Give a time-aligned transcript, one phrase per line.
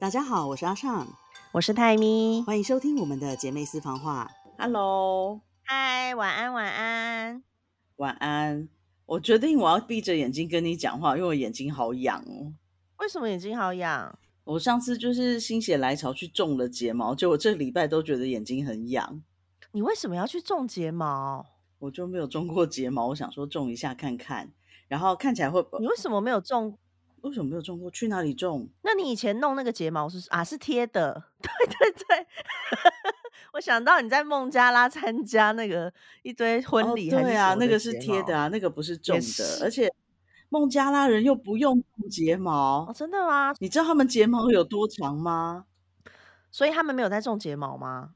[0.00, 1.06] 大家好，我是阿尚，
[1.52, 4.30] 我是泰咪，欢迎收听我们的姐妹私房话。
[4.56, 7.42] Hello，嗨，晚安，晚安。
[7.96, 8.66] 晚安。
[9.04, 12.54] 我决定我要闭着眼睛跟你讲话，因为我眼睛好痒哦。
[12.96, 14.18] 为什么眼睛好痒？
[14.44, 19.22] 我上次就是心血来潮去种了睫毛，就我这礼拜都觉得眼睛很痒。
[19.72, 21.44] 你为什么要去种睫毛？
[21.78, 24.50] 我就没有种过睫毛，我想说种一下看看，
[24.88, 26.78] 然后看起来会不你为什么没有种？
[27.22, 27.90] 为什么没有种过？
[27.90, 28.68] 去哪里种？
[28.82, 31.22] 那你以前弄那个睫毛是啊是贴的？
[31.40, 32.26] 对 对对，
[33.54, 39.92] 我想到你在孟加拉参加那个一堆婚哦礼对啊，那个是贴的啊，那个不是种的，而且
[40.48, 43.54] 孟加拉人又不用种睫毛哦，，真的吗？
[43.58, 45.66] 你知道他们睫毛有多长吗？
[46.50, 48.10] 所以他们没有在种睫毛吗？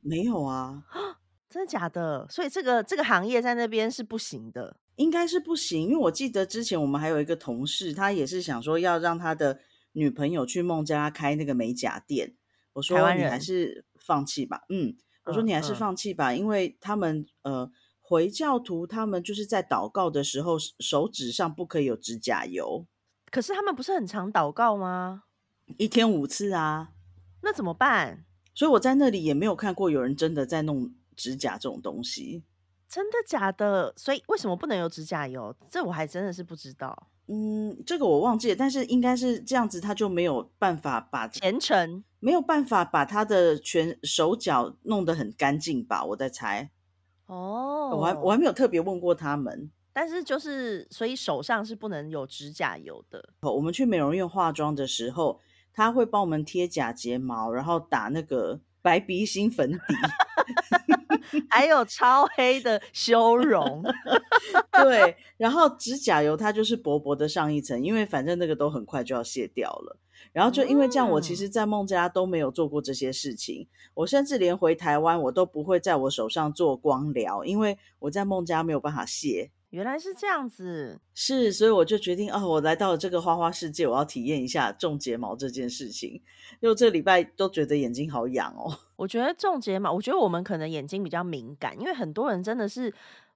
[0.00, 0.84] 没有啊，
[1.48, 2.26] 真的假的？
[2.28, 4.76] 所以这个这个行业在那边是不行的。
[4.98, 9.60] 应该是不行，因为我记得之前我们还有一个同事，他也是想说要让他的
[9.92, 12.34] 女朋友去孟加拉开那个美甲店。
[12.72, 22.84] 我说你还是放弃吧，嗯，我说嗯你还是嗯放弃吧，因为他们呃回教徒他们就是在祷告的时候手指上不可以有指甲油，
[23.30, 25.22] 可是他们不是很常祷告吗？
[25.76, 26.90] 一天五次啊，
[27.42, 28.24] 那怎么办？
[28.54, 32.42] 所以我在那里也没有看过有人真的在弄指甲这种东西。
[32.88, 33.92] 真的假的？
[33.96, 35.54] 所以为什么不能有指甲油？
[35.70, 37.08] 这我还真的是不知道。
[37.26, 46.02] 嗯，这个我忘记了，但是应该是这样子，他就没有办法把前程没有办法把他的全手脚弄得很干净吧？
[46.02, 46.70] 我在猜，
[47.26, 49.70] 哦，我还我还没有特别问过他们。
[49.92, 53.34] 但是就是所以手上是不能有指甲油的。
[53.42, 55.38] 我们去美容院化妆的时候，
[55.72, 59.78] 他会帮我们贴假睫毛，然后打那个白鼻心粉底。
[61.50, 63.82] 还有超黑的修容，
[64.82, 69.96] 对，然后指甲油它就是薄薄的上一层，因为反正那个都很快就要卸掉了。
[70.32, 73.68] 然后就因为这样，我其嗯实，在孟加拉都没有做过这些事情。
[73.94, 79.50] 我甚至连回台湾，我都不会在我手上做光疗，因为我在孟加拉没有办法卸。
[79.70, 81.00] 原来是这样子。
[81.14, 86.22] 是，所以我就决定，哦，我来到了这个花花世界，我要体验一下种睫毛这件事情。
[86.60, 88.78] 因为这礼拜都觉得眼睛好痒哦。
[88.96, 92.92] 我觉得种睫毛，我觉得我们可能眼睛比较敏感，因为很多人真的是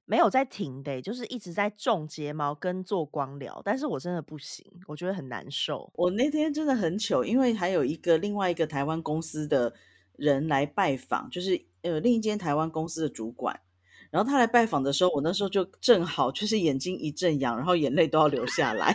[0.07, 5.91] 没有在停的欸、就是一直在种睫毛跟做光疗，但是我真的不行，我觉得很难受。
[5.95, 9.73] 我那天真的很糗，因为还有一个另外一个台湾公司的
[10.17, 13.61] 人来拜访，就是呃另一间台湾公司的主管。
[14.13, 18.95] 然后他来拜访的时候，我那时候就正好就是眼睛一阵痒，然后眼泪都要流下来，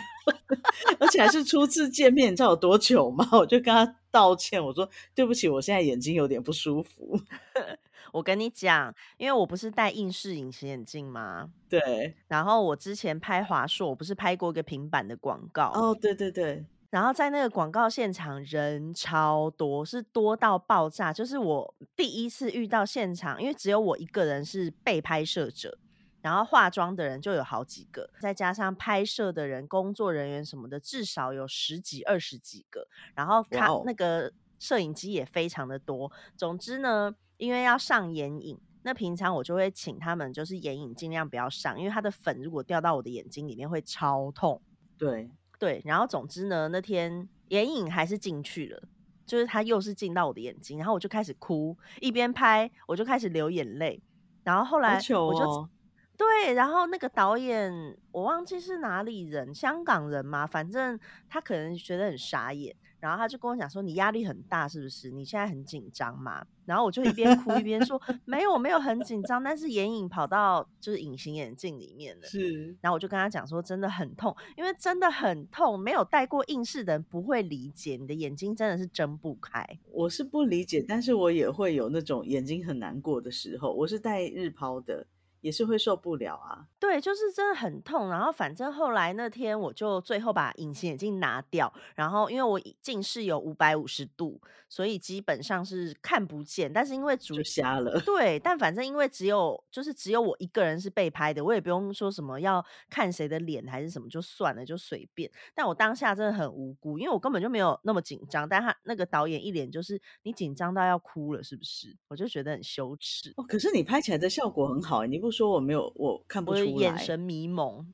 [0.99, 3.27] 而且还是初次见面，你知道有多久吗？
[3.33, 7.19] 我就跟他道歉，我说对不起，我现在眼睛有点不舒服。
[8.13, 11.49] 我跟你讲，因为我不是戴硬式隐形眼镜吗？
[11.67, 21.11] 对，然后我之前拍华硕，我不是拍过一个平板的广告，哦，对对对，然后在那个广告现场人超多，是多到爆炸。
[21.11, 25.77] 就是我第一次遇到现场，因为只有我一个人是被拍摄者，
[26.21, 32.87] 然后化妆的人就有好几个，再加上拍摄的人、工作人员什么的，至少有十几、二十几个。
[33.13, 36.11] 然后看那个摄影机也非常的多。
[36.35, 38.59] 总之呢，因为要上眼影。
[38.83, 44.61] 那平常我就会请他们，就是眼影尽量不要上，因为它的粉如果掉到我的眼睛里面会超痛。
[44.97, 45.29] 对，
[45.59, 48.81] 对，然后总之呢，那天眼影还是进去了，
[49.25, 54.01] 就是它又是进到我的眼睛，然后我就开始哭，一边拍我就开始流眼泪，
[54.43, 55.69] 然后后来我就、哦。
[56.17, 65.11] 对，然后那个导演我忘记是哪里人，香港人嘛，反正他可能觉得很傻眼，然后他就跟我讲说：“你压力很大是不是？
[65.11, 79.63] 你现在很紧张嘛？”然后我就一边哭一边说：“没有，我没有很紧张，但是眼影跑到就是隐形眼镜里面了。”是，然后我就跟他讲说，真的很痛，因为真的很痛，没有戴过硬式的人不会理解，你的眼睛真的是睁不开。
[79.91, 83.71] 我是不理解，但是我也会有那种眼睛很难过的时候。
[83.71, 85.05] 我是戴日抛的，
[85.47, 86.67] 也是会受不了啊。
[86.77, 88.09] 对，就是真的很痛。
[88.09, 96.71] 然后反正后来那天我就最后把隐形眼镜拿掉，然后因为我近视有五百五十度，所以基本上是看不见。
[96.71, 97.97] 但是因为主就瞎了。
[98.05, 105.31] 对，但反正因为只有就是只有我一个人是被拍的，我也不用说什么要看谁的脸还是什么，就算了，就随便。
[105.55, 111.95] 但我当下真的很无辜，因为我根本就没有那么紧张，但他那个导演一脸就是你紧张到要哭了，是不是？
[112.09, 116.65] 我就觉得很羞耻，哦，可是你拍起来的效果很好欸，你不说我没有，我看不出来。
[116.65, 117.85] 眼神迷蒙。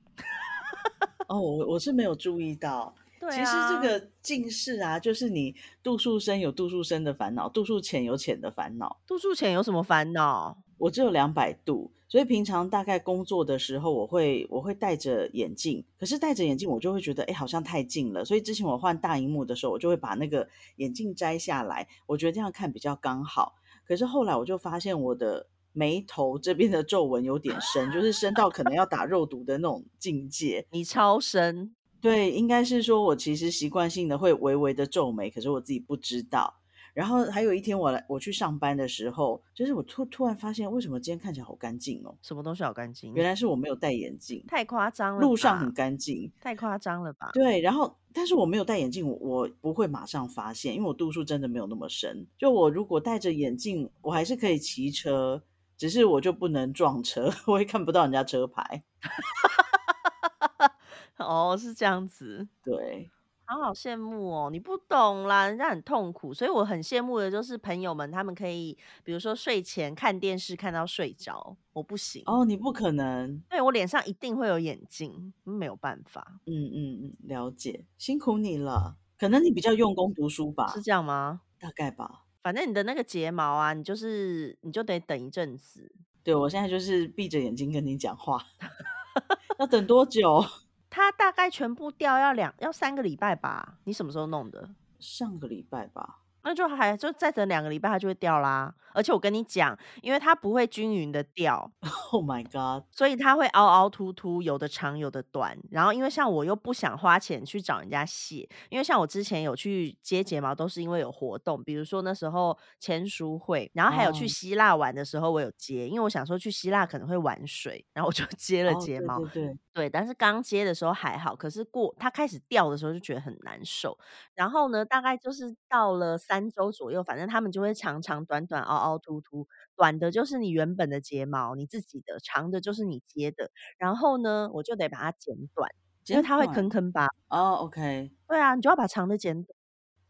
[1.28, 2.96] 哦，我我是没有注意到。
[3.20, 9.00] 对其实啊，这个近视啊，就是你度数深有度数深的烦恼，度数浅有浅的烦恼。
[9.08, 10.58] 度数浅有什么烦恼？
[10.78, 18.26] 我只有两百度，所以平常大概工作的时候，我会我会戴着眼镜，可是戴着眼镜我就会觉得，哎，好像太近了。
[18.26, 23.56] 所以之前我换大荧幕的时候，我就会把那个眼镜摘下来，我觉得这样看比较刚好。
[23.88, 30.66] 可是后来我就发现我的眉头这边的皱纹有点深，就是深到可能要打肉毒的那种境界。
[30.72, 36.62] 你超深，对，应该是说我其实习惯性的会微微的皱眉，可是我自己不知道。
[36.94, 42.16] 然后还有一天我来我去上班的时候，就是我突突然发现，为什么今天看起来好干净哦？
[42.22, 43.12] 什么东西好干净？
[43.16, 45.22] 原来是我没有戴眼镜，太夸张了。
[45.22, 47.32] 路上很干净，太夸张了吧？
[47.34, 52.28] 对，然后但是我没有戴眼镜，我我不会马上发现，因为我度数真的没有那么深。
[52.38, 55.42] 就我如果戴着眼镜，我还是可以骑车，
[55.78, 58.84] 只是我就不能撞车， 我也看不到人家车牌。
[61.20, 63.12] 哦，是这样子，对。
[63.46, 64.50] 好好羡慕哦！
[64.52, 76.40] 你不懂啦，人家很痛苦，所以我很羡慕的就是朋友们，他们可以比如说睡前看电视看到睡着，我不行哦，你不可能，对我脸上一定会有眼镜，没有办法。
[76.48, 78.98] 嗯嗯嗯，了解，辛苦你了。
[79.18, 80.68] 可能你比较用功读书吧？
[80.68, 81.42] 是这样吗？
[81.58, 82.23] 大概吧。
[82.44, 85.90] 反正你的那个睫毛啊，你就是你就得等一阵子。
[86.24, 88.46] 对我现在就是闭着眼睛跟你讲话，
[89.58, 90.46] 要等多久？
[90.90, 93.80] 它大概全部掉要两要三个礼拜吧？
[93.86, 94.70] 你什么时候弄的？
[95.00, 96.20] 上个礼拜吧。
[96.44, 98.74] 那就还就再等两个礼拜，它就会掉啦。
[98.94, 101.72] 而且我跟你讲，因为它不会均匀的掉，
[102.12, 102.84] Oh my god！
[102.92, 105.58] 所以它会凹凹凸凸，有的长，有的短。
[105.72, 119.18] 然后因为像我又不想花钱去找人家卸，因为像我之前有去接睫毛，都是因为有活动，比如说那时候签书会，然后还有去希腊玩的时候，我有接，因为我想说去希腊可能会玩水，然后我就接了睫毛。
[119.20, 119.58] 对对对，
[119.92, 123.98] 但是刚接的时候还好，可是过它开始掉的时候就觉得很难受。
[124.36, 133.50] 然后呢，大概就是到了三周左右，反正他们就会长长短短凹凹凸凸，短的就是你原本的睫毛，你自己的；长的就是你接的。
[133.78, 135.70] 然后呢，我就得把它剪短，
[136.06, 137.08] 因为它会坑坑疤。
[137.30, 139.56] 哦，OK，对啊，你就要把长的剪短，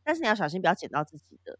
[0.03, 1.57] 但是你要小心不要剪到自己的。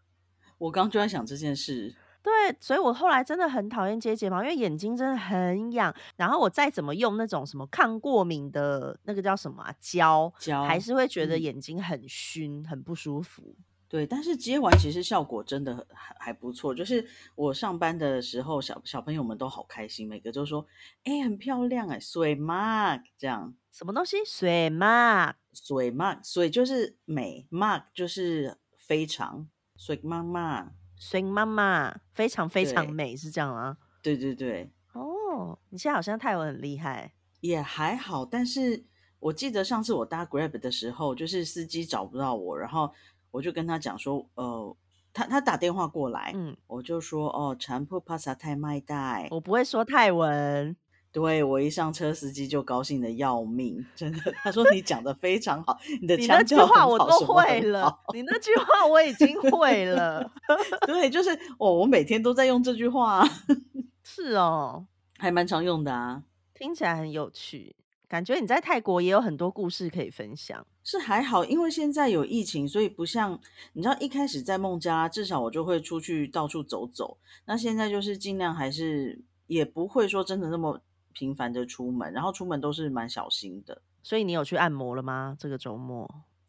[0.58, 1.96] 我刚就在想这件事。
[2.24, 2.32] 对，
[2.62, 5.94] 所以我后来真的很讨厌接睫毛，因为眼睛真的很痒。
[6.16, 13.54] 然后我再怎么用那种什么抗过敏的那个叫什么啊胶，胶还是会觉得眼睛很熏，很不舒服。
[13.90, 16.74] 对，但是接完其实效果真的还还不错。
[16.74, 17.06] 就是
[17.36, 20.66] 我上班的时候，小小朋友们都好开心，每个都说
[21.04, 24.18] ：“哎，很漂亮哎，水 mark 这样。”什么东西？
[24.26, 25.34] 水 mark？
[25.54, 26.20] 水 mark？
[26.24, 29.48] 水就是美，mark 就是非常。
[29.78, 30.72] 水妈妈。
[31.04, 33.78] 水妈妈非常非常美，是这样吗？
[34.02, 34.72] 对对对。
[34.94, 37.14] 哦，你现在好像泰文很厉害。
[37.42, 38.86] 也还好，但是
[39.20, 42.90] 我记得上次我搭 Grab 的时候，就是司机找不到我，然后
[43.32, 44.78] 我就跟他讲说，呃，
[45.12, 50.74] 他他打电话过来，嗯，我就说，哦，产铺帕萨太麦带，我不会说泰文。
[51.14, 54.34] 对我一上车，司机就高兴的要命，真的。
[54.44, 60.28] 他说你讲的非常好，你的腔调话我都会了，你那句话我已经会了。
[60.88, 61.30] 对，就是
[61.60, 63.24] 哦，我每天都在用这句话。
[64.04, 64.88] 是哦，
[65.20, 66.24] 还蛮常用的啊，
[66.56, 67.76] 听起来很有趣，
[68.08, 70.66] 感觉你在泰国也有很多故事可以分享。
[70.84, 73.40] 是还好，因为现在有疫情，所以不像
[73.74, 77.20] 你知道一开始在孟加拉，至少我就会出去到处走走。
[77.46, 80.82] 那现在就是尽量还是也不会说真的那么。
[81.14, 83.82] 频繁的出门，然后出门都是蛮小心的。
[84.02, 85.36] 所以你有去按摩了吗？
[85.40, 86.04] 这个周末？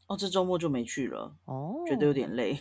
[0.09, 1.37] 哦，这周末就没去了。
[1.45, 2.59] 哦，觉得有点累。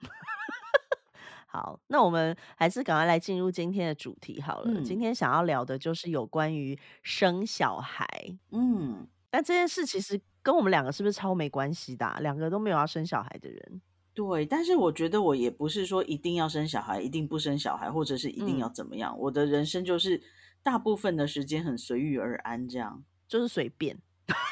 [1.48, 4.82] 好，那我们还是赶快来进入今天的主题好了。
[4.82, 8.06] 今天想要聊的就是有关于生小孩。
[8.50, 12.16] 嗯，但这件事其实跟我们两个是不是超没关系的？
[12.20, 13.80] 两个都没有要生小孩的人。
[14.12, 19.18] 对，但是我觉得我也不是说一定要生小孩，一定不生小孩，或者是一定要怎么样。
[19.18, 20.22] 我的人生就是。
[20.66, 23.96] 大部分的时间很随遇而安，这样就是随便，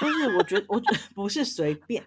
[0.00, 2.04] 就是我觉得我觉不是随便，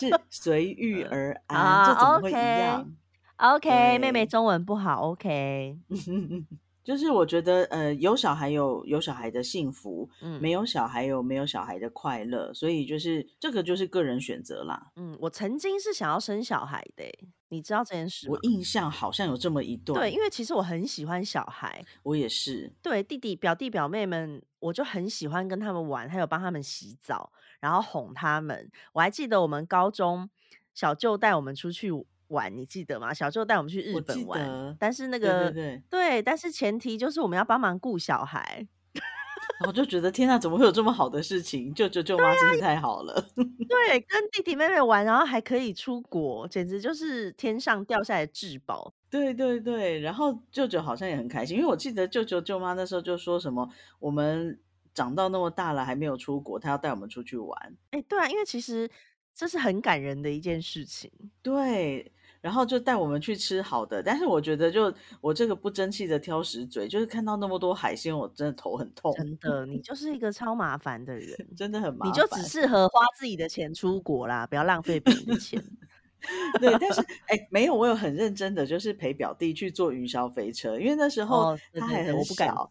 [0.00, 2.90] 是随遇而安，这怎么会一样
[3.36, 5.76] ？OK，妹妹中文不好，OK。
[6.90, 14.90] 就是我觉得，呃，有小孩有有小孩的幸福，嗯，没有小孩有没有小孩的快乐，所以就是这个就是个人选择啦。
[14.96, 17.04] 嗯，我曾经是想要生小孩的，
[17.50, 18.32] 你知道这件事吗？
[18.32, 20.00] 我印象好像有这么一段。
[20.00, 22.72] 对，因为其实我很喜欢小孩，我也是。
[22.82, 27.30] 对，弟弟、表弟、表妹们，我就很喜欢跟他们玩，还有帮他们洗澡，
[27.60, 28.68] 然后哄他们。
[28.94, 30.28] 我还记得我们高中
[30.74, 31.92] 小舅带我们出去。
[32.30, 33.14] 玩你记得吗？
[33.14, 38.66] 小时候带我们去日本玩，但是那个对对，但是前提就是我们要帮忙顾小孩。
[39.60, 41.74] 然后就觉得天呐，怎么会有这么好的事情？
[41.74, 43.22] 舅舅舅妈真是太好了。
[43.34, 48.94] 对，跟弟弟妹妹玩，然后还可以出国，简直就是天上掉下来的至宝。
[49.10, 53.68] 对对对，然后舅舅好像也很开心，因为我记得舅舅舅妈那时候就说什么，
[53.98, 54.58] 我们
[54.94, 57.76] 长到那么大了还没有出国，他要带我们出去玩。
[57.90, 58.88] 哎，对啊，因为其实
[59.34, 61.10] 这是很感人的一件事情。
[61.42, 62.10] 对，
[62.40, 69.12] 然后就带我们去吃好的，但是我觉得就我这个不争气的挑食嘴，就是看到那么多海鲜，我真的头很痛。
[69.14, 72.08] 真的，你就是一个超麻烦的人， 真的很麻烦。
[72.08, 75.62] 你就只适合花自己的钱出国啦，不要浪费别人的钱。
[76.60, 82.70] 对，但是哎，没有，我有很认真的，就是陪表弟去坐云霄飞车，因为那时候他还很小，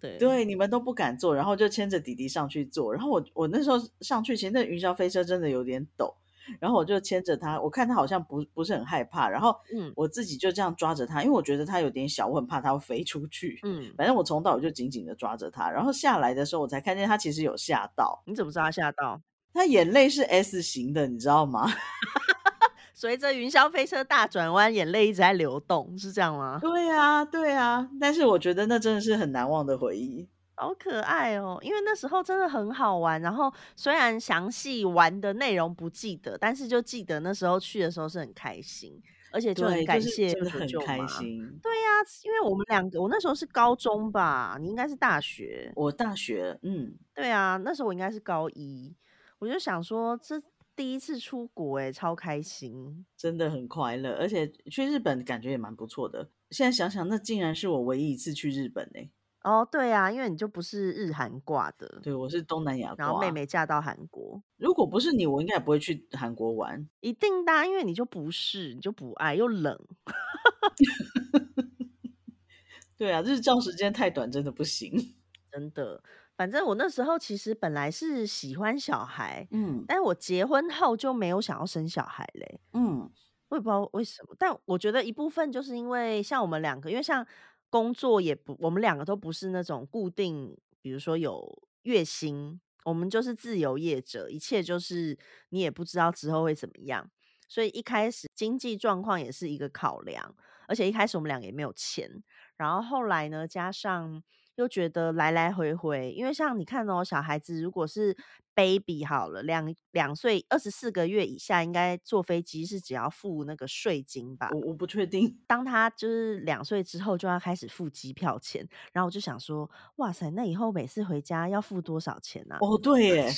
[0.00, 6.14] 对对，你们都不敢坐，然后就牵着弟弟上去坐，然后我我那时候上去，其实那云霄飞车真的有点陡，
[6.58, 19.20] 然后我就牵着他，我看他好像不不是很害怕，然后嗯，我自己就这样抓着他，因为我觉得他有点小，我很怕他会飞出去，嗯，反正我从到我就紧紧的抓着他，然后下来的时候我才看见他其实有吓到，你怎么知道他吓到？
[19.52, 21.68] 他眼泪是 S 型的，你知道吗？
[22.94, 26.58] 随着云霄飞车大转弯，眼泪一直在流动，是这样吗？
[26.60, 27.88] 对啊，对啊。
[27.98, 30.28] 但是我觉得那真的是很难忘的回忆，
[30.60, 31.58] 好可爱哦！
[31.62, 33.20] 因为那时候真的很好玩。
[33.22, 39.02] 然后虽然详细玩的内容不记得，但是就记得那时候去的时候是很开心，
[39.32, 41.58] 而且就很感谢，就是很开心。
[41.62, 41.88] 对呀，
[42.24, 48.94] 因为我们两个，我那时候是高中吧，你应该是大学，我大学，嗯，对啊，那时候我应该是高一，
[49.38, 50.40] 我就想说这。
[50.76, 56.30] 第一次出国，哎，超开心，真的很快乐，而且去日本感觉也蛮不错的。
[56.50, 59.10] 现在想想，那竟然是我唯一一次去日本哎。
[59.42, 62.94] 哦，对啊，因为你就不是日韩挂的，对，我是东南亚。
[62.98, 66.86] 然后妹妹嫁到韩国，如果不是你，我应该也不会去韩国玩。
[67.00, 69.78] 一定的，因为你就不是，你就不爱，又冷。
[72.98, 74.92] 对啊，日照时间太短，真的不行，
[75.50, 76.02] 真的。
[76.36, 83.10] 反正我那时候其实本来是喜欢小孩，嗯，但是我结婚后就没有想要生小孩嘞，嗯，
[83.48, 87.26] 我也不知道为什么，但我觉得一部分就是因为像我们两个，因为像
[87.70, 95.16] 工作也不，我们两个都不是那种固定，比如说有月薪，我们就是自由业者，一切就是
[95.48, 97.10] 你也不知道之后会怎么样，
[97.48, 100.34] 所以一开始经济状况也是一个考量，
[100.68, 102.22] 而且一开始我们两个也没有钱，
[102.56, 104.22] 然后后来呢，加上。
[104.60, 108.14] 就觉得来来回回，因为像你看哦，小孩子如果是
[108.54, 114.50] baby 好了，两两岁二十四个月以下，应该坐飞机是只要付那个税金吧？
[114.52, 115.34] 我我不确定。
[115.46, 118.68] 当他就是两岁之后，就要开始付机票钱。
[118.92, 122.58] 然后我就想说，哇塞，那以后每次回家要付多少钱呢？
[122.60, 123.30] 哦，对 耶，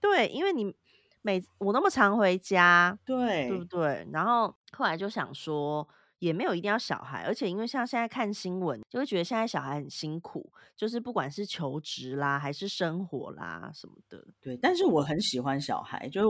[0.00, 0.74] 对，因为你
[1.22, 4.04] 每我那么常回家，对，对不对？
[4.12, 5.88] 然后后来就想说。
[6.18, 14.26] 也没有一定要小孩，而且因为像现在看新闻，就会觉得现在小孩很辛苦，就是不管是求职啦，还是生活啦什么的。
[14.40, 16.26] 对，但是我很喜欢小孩，就是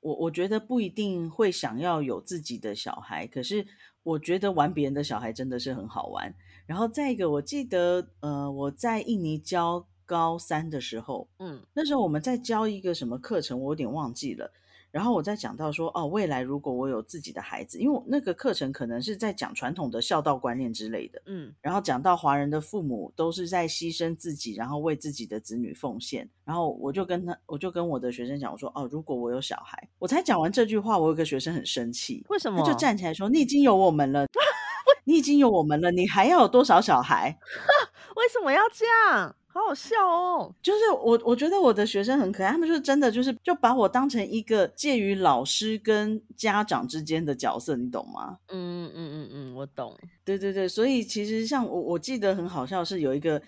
[0.00, 3.66] 我我觉得不一定会想要有自己的小孩，可是
[4.02, 6.34] 我觉得玩别人的小孩真的是很好玩。
[6.66, 14.52] 然后再一个，我记得呃我在印尼教高三的时候，嗯，那时候我们在教一个什么课程，我有点忘记了。
[14.92, 26.28] 然后我在讲到说，哦，未来如果我有自己的孩子，因为那个课程可能是在讲传统的孝道观念之类的，嗯，然后讲到华人的父母都是在牺牲自己，然后为自己的子女奉献。
[26.44, 32.62] 然后我就跟他，我就跟我的学生讲，我说，哦，如果我有小孩，我才讲完这句话，我有个学生很生气，为什么？
[32.62, 34.26] 他就站起来说，你已经有我们了，
[35.04, 37.38] 你已经有我们了，你还要有多少小孩？
[38.16, 39.34] 为什么要这样？
[39.52, 40.54] 好好笑哦！
[40.62, 48.38] 就是我，我觉得我的学生很可爱，他们就是真的，就是就把我当成一个介于老师跟家长之间的角色，你懂吗？
[48.48, 49.94] 嗯嗯嗯嗯，我懂。
[50.24, 53.42] 对对对，所以其实像我，我记得很好笑，是有一个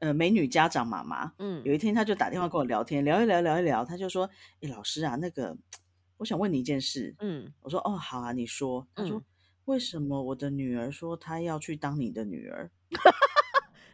[0.00, 4.28] 呃美女家长妈妈，嗯，有一天她就打电话跟我聊天，聊一聊聊一聊，她就说
[4.60, 5.56] ：“哎，老师啊，那个
[6.18, 9.22] 我想问你一件事。”嗯，我说：“哦，好啊，你说。”她说
[9.64, 12.70] ：“为什么我的女儿说她要去当你的女儿？”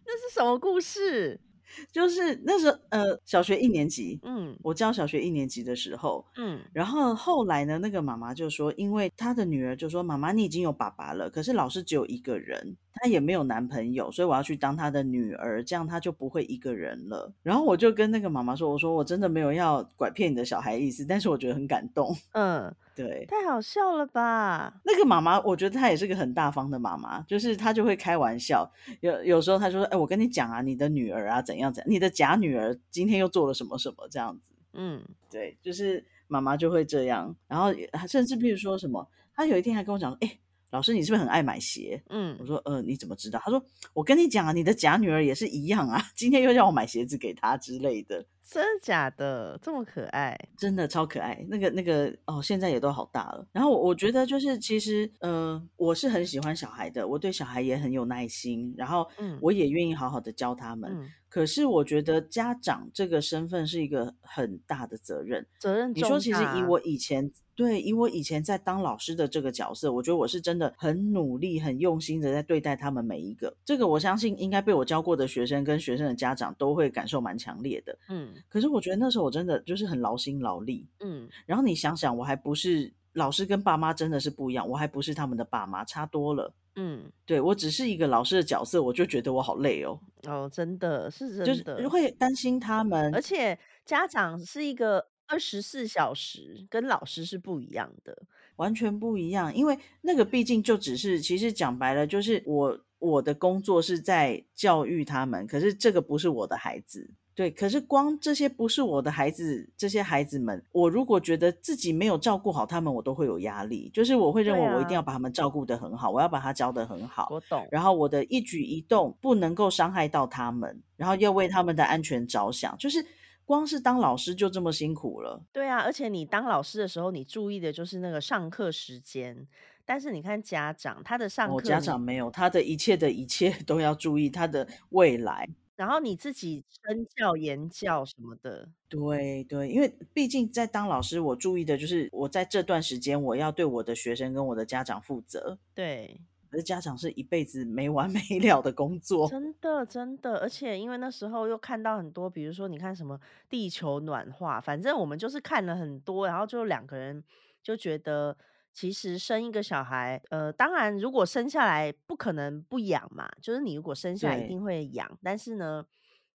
[0.06, 1.40] 那是什么故事？
[1.90, 12.76] 就是那时候，呃，小学一年级，嗯，我教小学一年级的时候，嗯，然后后来呢，那个妈妈就说，因为她的女儿就说，妈妈，你已经有爸爸了，可是老师只有一个人。
[12.94, 17.32] 她也没有男朋友，所以我要去当她的女儿，这样她就不会一个人了。
[17.42, 24.80] 然后我就跟那个妈妈说：“我说我真的没有要拐骗你的小孩意思，但是我觉得很感动。”嗯， 对，太好笑了吧？
[24.84, 28.70] 那个妈妈，我觉得她也是个很大方的妈妈，就是她就会开玩笑，
[29.00, 37.34] 有有时候她说：“哎，我跟你讲啊，你的女儿啊怎样怎样，你的假女儿今天又做了什么什么这样子。”嗯，对，就是妈妈就会这样。
[37.48, 37.72] 然后
[38.08, 40.38] 甚至比如说什么，她有一天还跟我讲：“哎。”
[40.74, 43.64] 老师，你是不是很爱买鞋？”嗯我说：“呃，你怎么知道？”他说
[43.94, 49.58] ：“我跟你讲啊，你的假女儿也是一样啊，今天又让我买鞋子给她之类的。”真的假的？
[49.62, 50.38] 这么可爱？
[50.56, 53.46] 真的超可爱，那个那个哦，现在也都好大了。
[53.52, 60.90] 然后我我觉得就是其实呃，我是很喜欢小孩的，我对小孩也很有耐心，然后嗯我也愿意好好的教他们。
[60.94, 65.46] 嗯，可是我觉得家长这个身份是一个很大的责任。
[65.58, 73.56] 责任你说，其实以我以前对以我以前在当老师的这个角色，我觉得我是真的很努力、很用心的在对待他们每一个。
[73.64, 77.96] 这个我相信应该被我教过的学生跟学生的家长都会感受蛮强烈的。
[78.08, 80.86] 嗯可是我觉得那时候我真的就是很劳心劳力。
[81.00, 86.52] 嗯然后你想想，我还不是老师跟爸妈真的是不一样，我还不是他们的爸妈，差多了。
[86.76, 93.22] 嗯，对我只是一个老师的角色，我就觉得我好累哦，哦，真的是就真的，是会担心他们而。
[93.22, 98.24] 且家长是一个二十四小时，跟老师是不一样的。
[98.56, 107.08] 完全不一样，因为那个毕竟就只是，其实讲白了就是我我的工作是在教育他们，可是这个不是我的孩子。
[107.34, 123.04] 对，可是光这些不是我的孩子，这些孩子们，我如果觉得自己没有照顾好他们，我都会有压力，就是我会认为我一定要把他们照顾得很好，我要把他教得很好，我懂，然后我的一举一动不能够伤害到他们，然后要为他们的安全着想，就是
[123.44, 125.42] 光是当老师就这么辛苦了。
[125.52, 129.46] 对啊，而且你当老师的时候，你注意的就是那个上课时间。
[129.86, 135.46] 但是你看家长，他的上课家长没有，他的一切的一切 都要注意他的未来。
[135.76, 145.58] 然后你自己身教言教什么的，对对，因为毕竟在当老师，我注意的就是我在这段时间我要对我的学生跟我的家长负责。
[145.74, 149.28] 对，可是家长是一辈子没完 没了的工作。
[149.28, 157.24] 真的真的，而且因为那时候又看到很多，比如说你看什么地球暖化，反正我们就是看了很多，然后就两个人
[157.62, 158.36] 就觉得。
[158.74, 165.86] 其实生一个小孩，呃，当然如果生下来不可能不养嘛，就是你如果生下来一定会养，但是呢，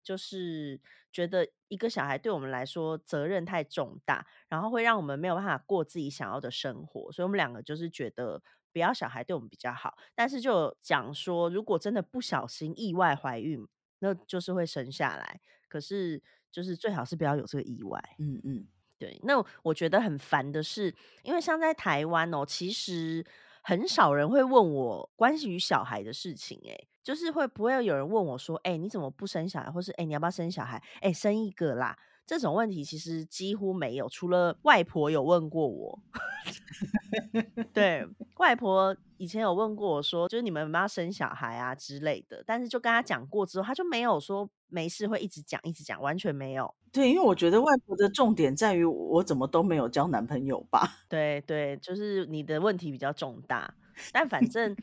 [0.01, 0.79] 就是
[1.12, 8.41] 觉得一个小孩对我们来说责任太重大，然后会让我们没有办法过自己想要的生活，所以我们两个就是觉得
[8.72, 9.98] 不要小孩对我们比较好。
[10.15, 13.67] 但是就有讲说，如果真的不小心意外怀孕，
[14.00, 18.01] 那就是会生下来，可是就是最好是不要有这个意外。
[18.17, 18.67] 嗯嗯，
[19.00, 23.25] 对，那我觉得很烦的是，因为像在台湾哦，其实
[23.62, 30.84] 很少人会问我关于小孩的事情、欸，就是会不会有人问我说，哎、你怎么不生小孩，或是哎、你要不要生小孩？
[31.02, 31.97] 哎、生一个啦。
[32.30, 36.00] 这种问题其实几乎没有，除了外婆有问过我。
[37.74, 38.06] 对，
[38.38, 46.72] 外婆以前有问过我说，就是你们有没有要生小孩啊之类的，但是就跟他讲过之后，他就没有说没事会一直讲一直讲，完全没有。
[46.92, 51.00] 对，因为我觉得外婆的重点在于我怎么都没有交男朋友吧。
[51.10, 53.74] 对对，就是你的问题比较重大，
[54.13, 54.76] 但反正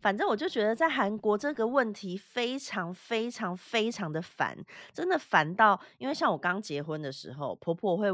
[0.00, 4.56] 反正我就觉得在韩国这个问题非常非常非常的烦，
[4.92, 8.08] 真的烦到，因为像我刚结婚的时候，婆婆会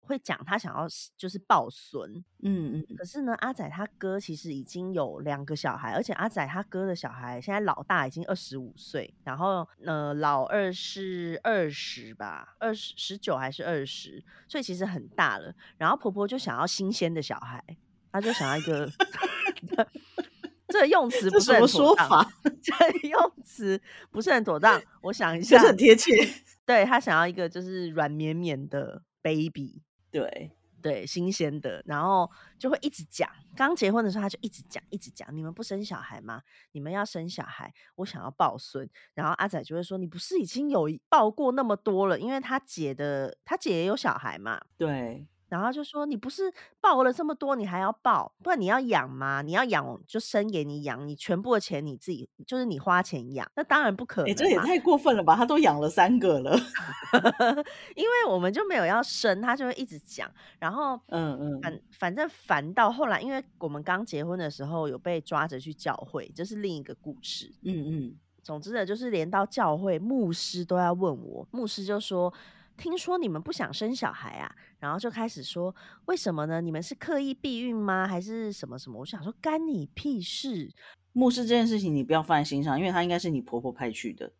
[0.00, 15.54] 会讲她想要就是抱孙，嗯嗯，可是呢，阿仔他哥其实已经有两个小孩，而且阿仔他哥的小孩现在老大已经二十五岁，然后呃老二是二十吧，二十十九还是二十，所以其实很大了。
[15.78, 17.62] 然后婆婆就想要新鲜的小孩，
[18.10, 18.90] 她就想要一个，
[20.72, 22.32] 这个用词不是很妥当，说法？
[22.62, 23.80] 这个用词
[24.10, 24.82] 不是很妥当。
[25.02, 26.12] 我想一下是，很贴切。
[26.64, 29.82] 对他想要一个就是软绵绵的 baby。
[30.10, 33.28] 对，对，新鲜的，然后就会一直讲。
[33.54, 36.42] 刚结婚的时候，他就一直讲，一直讲，你们不生小孩吗？
[36.72, 38.88] 你们要生小孩，我想要抱孙。
[39.14, 42.18] 然后阿仔就会说，你不是已经有抱过那么多了？
[42.18, 44.60] 因为他姐的，他姐也有小孩嘛。
[44.78, 49.42] 对，然后就说你不是抱了这么多，你还要抱，不然你要养吗？
[49.42, 54.34] 你要养就生给你养，你全部的钱你自己就是你花钱养，那当然不可哎，能嘛。
[54.38, 55.36] 这也太过分了吧？
[55.36, 56.56] 他都养了三个了。
[57.94, 67.52] 因为我们就没有要生，他就会一直讲，然后嗯嗯，反反正烦到后来，因为我们刚结婚的时候有被抓着去教会，这是另一个故事。
[67.62, 72.32] 嗯嗯，总之呢，就是连到教会，牧师都要问我，牧师就说
[72.76, 75.74] ：“听说你们不想生小孩啊？”然后就开始说
[76.06, 76.60] ：“为什么呢？
[76.60, 78.06] 你们是刻意避孕吗？
[78.06, 80.70] 还是什么什么？”我想说，干你屁事！
[81.12, 84.32] 牧师这件事情你不要放在心上，因为他应该是你婆婆派去的。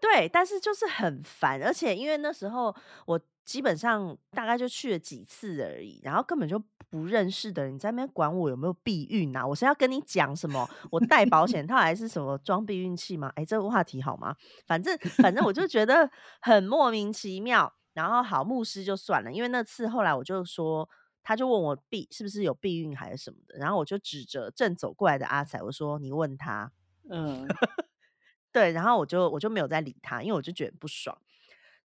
[0.00, 2.74] 对，但是就是很烦，而且因为那时候
[3.06, 9.46] 我基本上大概就去了几次而已，然后根本就不认识的人，你在那边管我有没有避孕啊？
[9.46, 10.68] 我是要跟你讲什么？
[10.90, 13.32] 我戴保险套还是什么装避孕器吗？
[13.36, 14.36] 哎，这个话题好吗？
[14.66, 16.10] 反正反正我就觉得
[16.42, 17.72] 很莫名其妙。
[17.94, 20.86] 然后好，牧师就算了，因为那次后来我就说。
[21.28, 26.70] 他就问我避是不是有避孕还是什么的，然后我就指着正走过来的阿仔，我说你问他，
[27.10, 27.44] 嗯，
[28.52, 31.18] 对，然后我就我就没有再理他，因为我就觉得不爽。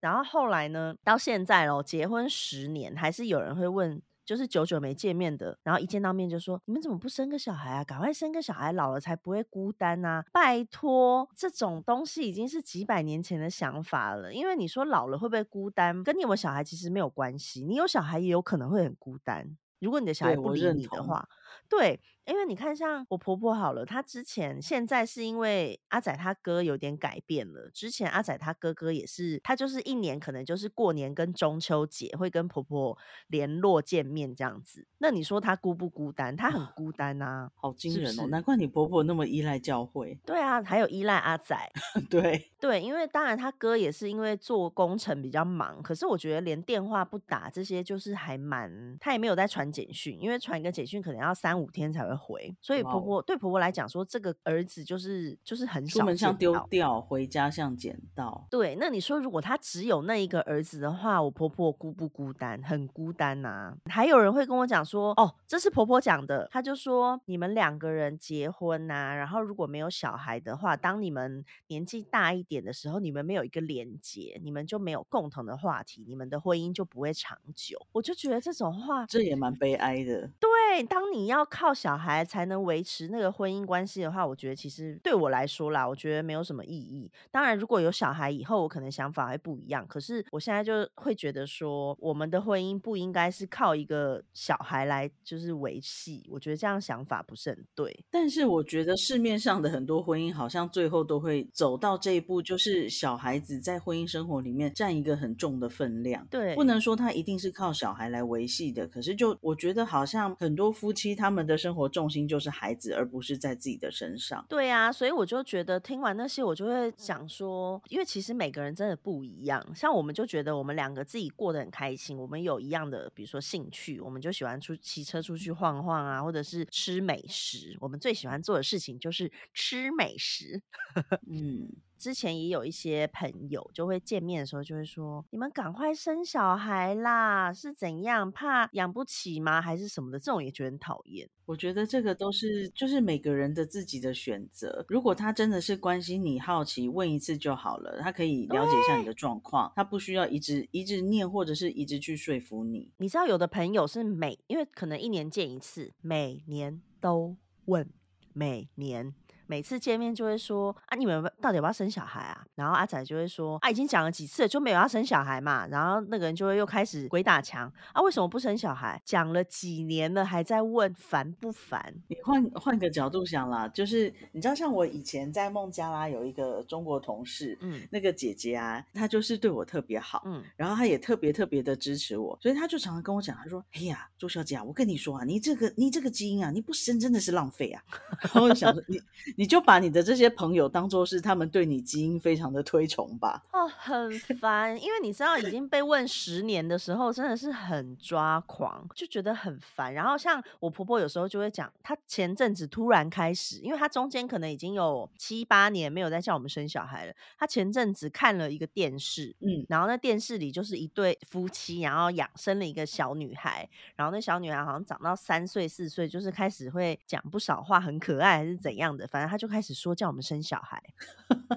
[0.02, 4.02] 然后后来呢，到现在咯，结婚十年，还是有人会问。
[4.24, 7.84] 就是久久没见面的，然后一见到面就说：“你们怎么不生个小孩啊？
[7.84, 14.34] 赶快生个小孩，老了才不会孤单啊！”拜托，这种东西已经是几百年前的想法了。
[14.34, 17.66] 因为你说老了会不会孤单，跟你有没有小孩其实没有关系。
[17.66, 19.58] 你有小孩也有可能会很孤单。
[19.80, 21.28] 如果你的小孩不理你的话，
[21.70, 22.00] 对。
[22.28, 27.68] 因为你看，像我婆婆好了，她之前现在是因为阿仔他哥有点改变了。
[27.74, 32.96] 之前阿仔他哥哥也是，他就是一年可能就是过年跟中秋节会跟婆婆
[33.28, 34.86] 联络见面这样子。
[35.00, 36.34] 那你说她孤不孤单？
[36.38, 38.28] 她很孤单啊，好惊人哦！
[38.28, 40.18] 难怪你婆婆那么依赖教会。
[40.24, 41.58] 对啊，还有依赖阿仔。
[42.08, 52.12] 对对，因为当然他哥也是因为做工程比较忙，可是我觉得连电话不打这些，就是还蛮他也没有在传简讯，因为传一个简讯可能要三五天才会。
[52.22, 58.46] 回，所以婆婆对婆婆来讲说，这个儿子就是就是很少出门像丢掉，回家像捡到。
[58.50, 62.62] 对，那你说如果他只有那一个儿子的话，我婆婆孤不孤单？
[62.62, 63.76] 很孤单呐。
[63.86, 77.80] 还有人会跟我讲说，哦，这是婆婆讲的，她就说你们两个人结婚呐，然后如果没有小孩的话，当你们年纪大一点的时候，你们没有一个连接，你们就没有共同的话题，你们的婚姻就不会长久。
[77.94, 80.30] 我就觉得这种话，这也蛮悲哀的。
[80.40, 87.12] 对，当你要靠小孩才能维持那个婚姻关系的话，我觉得其实对我来说啦，我觉得没有什么意义。
[87.32, 89.86] 当然，如果有小孩以后，我可能想法会不一样。
[89.88, 96.28] 可是我现在就会觉得说，我们的婚姻不应该是靠一个小孩来就是维系。
[96.30, 98.06] 我觉得这样想法不是很对。
[98.10, 106.26] 但是我觉得市面上的很多婚姻好像最后都会走到这一步，就是小孩子在婚姻生活里面占一个很重的分量。
[106.30, 108.88] 对，不能说他一定是靠小孩来维系的。
[108.88, 112.28] 可是就我觉得好像很多夫妻他们的生活重心。
[112.32, 114.46] 就是孩子，而不是在自己的身上。
[114.48, 119.62] 对啊，所以我就觉得听完那些，我就会想说，因为其实每个人真的不一样。
[119.76, 127.76] 像我们就觉得我们两个自己过得很开心，我们有一样的，比如说兴趣，我们就喜欢出骑车出去晃晃啊，或者是吃美食。
[127.82, 130.62] 我们最喜欢做的事情就是吃美食。
[131.30, 131.68] 嗯。
[132.02, 139.62] 之前也有一些朋友就会见面的时候就会说：“你们赶快生小孩啦，是怎样怕养不起吗？
[139.62, 141.30] 还是什么的？”这种也觉得很讨厌。
[141.46, 144.84] 我觉得这个都是就是每个人的自己的选择。
[144.90, 148.00] 如果他真的是关心你、好奇，问一次就好了。
[148.02, 152.92] 他可以了解一下你的状况，他不需要一直一直念或者是一直去说服你。
[152.98, 157.88] 你知道有的朋友是每因为可能一年见一次，每年都问，
[158.34, 159.14] 每年。
[159.52, 162.42] 每次见面就会说啊，你们到底要不要生小孩啊？
[162.56, 165.68] 然后阿仔就会说啊，已经讲了几次了就没有要生小孩嘛。
[165.68, 169.02] 然后那个人就会又开始鬼打墙啊，为什么不生小孩？
[169.04, 171.94] 讲了几年了还在问，烦不烦？
[172.08, 187.84] 你换换个角度想啦，就是你知道，像我以前在孟加拉有一个中国同事，嗯，那个姐姐啊，她就是对我特别好，嗯，然后她也特别特别的支持我，所以她就常常跟我讲，她说：“哎呀，朱小姐啊，我跟你说啊，你这个你这个基因啊，你不生真的是浪费啊。”
[188.24, 189.02] 然后我想说你。
[189.42, 193.44] 你就把你的这些朋友当做是他们对你基因非常的推崇吧。
[193.52, 199.92] 哦，很烦，因为你知道已经被问十年的时候，真的是很抓狂，就觉得很烦。
[199.96, 207.14] 然后像我婆婆有时候就会讲，她前阵子突然开始，因为她中间可能已经有七八年没有再叫我们生小孩了。
[207.40, 219.31] 她前阵子看了一个电视，嗯，然后那电视里就是一对夫妻，然后养生了一个小女孩，然后那小女孩好像长到三岁四岁，就是开始会讲不少话，很可爱还是怎样的，反正。
[219.32, 220.84] 他就开始说叫我们生小孩，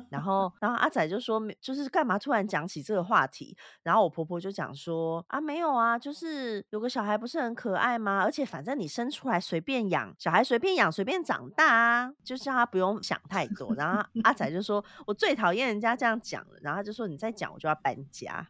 [0.08, 3.56] 然后，然后阿仔就说，就是干嘛突然讲起这个话题？
[3.82, 8.22] 然后我婆婆就讲说，啊，没有啊，就是有个小孩不是很可爱吗？
[8.22, 13.74] 而且反正你生出来随便养，小孩随便养，随便长大啊，就叫他不用想太多。
[13.74, 16.58] 然后阿仔就说，我最讨厌人家这样讲了。
[16.62, 18.46] 然后他就说，你再讲我就要搬家。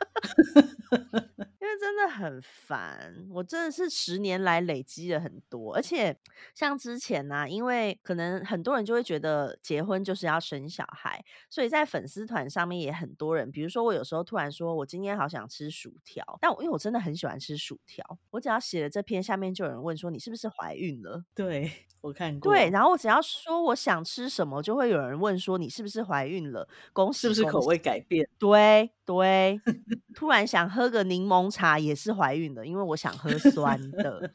[1.60, 6.16] 因为真的很烦，我真的是十年来累积了很多，而且
[6.54, 21.24] 像之前呢，因为可能很多人就会觉得结婚就是要生小孩，所以在粉丝团上面也很多人，比如说我有时候突然说我今天好想吃薯条，但我因为我真的很喜欢吃薯条，我只要写了这篇，下面就有人问说你是不是怀孕了？
[21.34, 26.66] 对我看过，对，然后我只要说我想吃什么，就会有人问说你是不是怀孕了？
[26.92, 28.28] 恭喜，是不是口味改变？
[28.38, 29.60] 对对，
[30.14, 34.30] 突然想喝个柠檬茶也是怀孕的，因为我想喝酸的。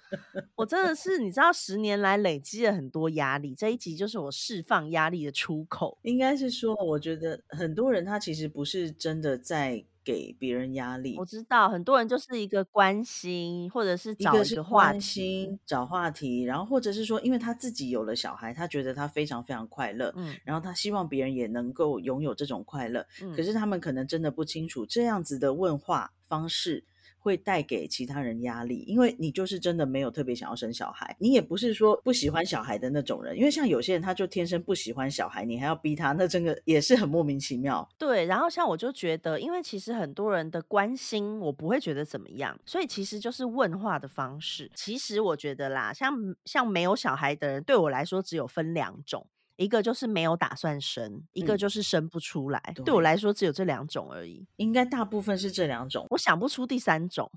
[0.55, 5.97] 我真的是你知道，十年来累积了很多压力，这一集就是我释放压力的出口。
[6.01, 9.85] 应该是说，我觉得很多人他其实不是真的在。
[10.05, 11.17] 给别人压力。
[11.17, 14.99] 我知道很多人就是一个关心，或者是一个是找一个话关题。
[14.99, 23.01] 心找话题，然后或者是说，因为他自己有了小孩，他觉得他非常非常快乐，嗯然后他希望别人也能够拥有这种快乐。
[23.01, 26.83] 可嗯，是他们可能真的不清楚这样子的问话方式
[27.25, 37.89] 会带给其他人压力，因为你就是真的没有特别想要生小孩，你也不是说不喜欢小孩的那种人，因为像有些人他就天生不喜欢小孩，你还要逼他，那真的也是很莫名其妙。
[37.97, 38.25] 对。
[38.25, 44.69] 然后像我就觉得，因为其实很多人的关心，我不会觉得怎么样，所以其实就是问话的方式。
[44.75, 46.13] 其实我觉得啦，像
[46.45, 49.25] 像没有小孩的人，对我来说只有分两种。
[49.57, 52.61] 一个就是没有打算生，一个嗯就是生不出来。
[52.75, 56.05] 对对我来说，只有这两种而已，应该大部分是这两种。
[56.09, 57.31] 我想不出第三种。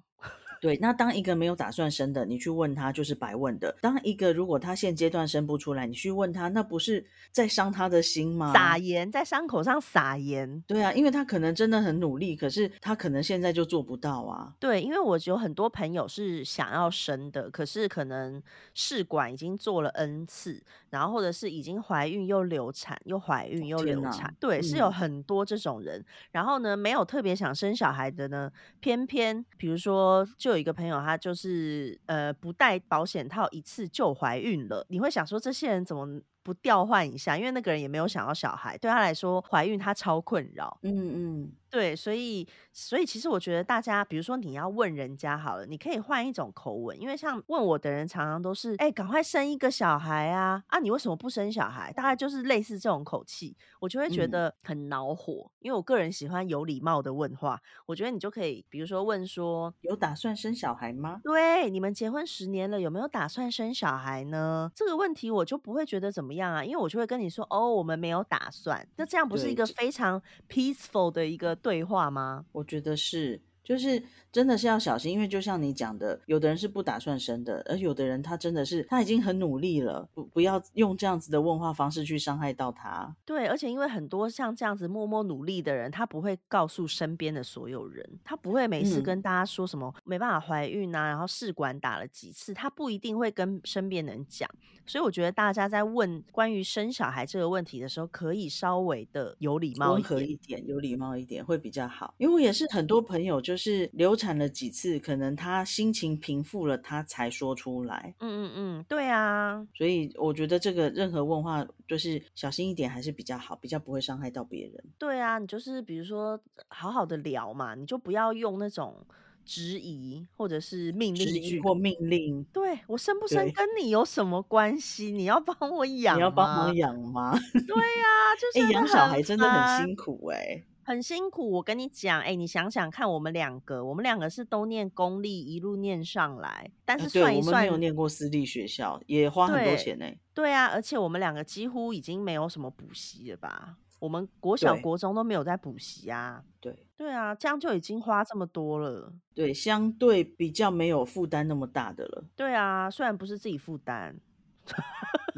[0.60, 8.52] 对，那当一个没有打算生的，你去问他就是白问的；当一个如果他现阶段生不出来，你去问他，那不是在伤他的心吗？
[8.52, 14.54] 撒盐在伤口上撒盐，对啊，因为他可能真的很努力，可是他可能现在就做不到啊。
[14.58, 18.42] 对，因为我有很多朋友是想要生的，可是可能
[18.74, 26.04] 试管已经做了 N 次，然后或者是已经怀孕又流产，又怀孕又流产，对，是有嗯很多这种人。
[26.32, 36.20] 然后呢，没有特别想生小孩的呢，偏偏比如说，就有一个朋友，他就是呃不戴保险套一次就怀孕了，你会想说这些人怎么？
[36.40, 40.78] 不调换一下，因为那个人也没有想要小孩，对他来说怀孕他超困扰。
[40.80, 50.62] 嗯嗯，对，所以所以其实我觉得大家，比如说你要问人家好了，你可以换一种口吻，因为像问我的人常常都是，哎、赶快生一个小孩啊！
[50.68, 51.92] 啊，你为什么不生小孩？
[51.92, 55.50] 大概就是类似这种口气，我就会觉嗯得很恼火。
[55.60, 61.20] 因为我个人喜欢有礼貌的问话，我觉得你就可以，比如说问说，有打算生小孩吗？
[61.22, 64.70] 对，你们结婚十年了，有没有打算生小孩呢？
[64.74, 68.88] 这个问题我就不会觉得怎么样啊，因为我就会跟你说，哦，我们没有打算。
[68.96, 72.44] 那这样不是一个非常 peaceful 的一个对话吗？
[72.52, 74.02] 我觉得是，就是
[74.32, 83.14] 真的是要小心，因为就像你讲的，有的人是不打算生的，而有的人他真的是他已经很努力了，不不要用这样子的问话方式去伤害到他。
[83.26, 94.48] 对，而且因为很多像这样子默默努力的人，他不会告诉身边的所有人，他不会每次嗯跟大家说什么没办法怀孕啊，然后试管打了几次，他不一定会跟身边人讲。
[94.86, 100.08] 所以我觉得大家在问关于生小孩这个问题的时候，可以稍微的有礼貌温一点。
[100.08, 102.14] 和一点，有礼貌一点会比较好。
[102.16, 103.57] 因为我也是很多朋友，就是
[103.92, 108.14] 流产了几次，可能他心情平复了，他才说出来。
[108.20, 114.84] 嗯嗯嗯，对啊，所以我觉得这个任何问话就是小心一点还是比较好，比较不会伤害到别人。
[114.98, 119.04] 对啊，你就是比如说好好的聊嘛，你就不要用那种
[119.44, 121.60] 质疑或者是命令句。
[121.60, 125.10] 或命令，对我生不生，跟你有什么关系？
[125.10, 126.64] 你要帮我养你要帮吗？
[126.64, 127.32] 忙养吗？
[127.52, 131.50] 对呀、就 哎、真的养小孩真的很，辛苦哎、很辛苦。
[131.50, 143.76] 我跟你讲，哎、你想想看，我们两个，我们两个是都念公立，一路念上来，但啊，是对，我们没有算一算，念过私立学校，也花很多钱呢、对啊，而且我们两个几乎已经没有什么补习了吧？
[143.98, 146.42] 我们国小、国中都没有在补习啊。
[146.58, 149.12] 对对啊，这样就已经花这么多了。
[149.34, 152.24] 对，相对比较没有负担那么大的了。
[152.34, 154.18] 对啊，虽然不是自己负担，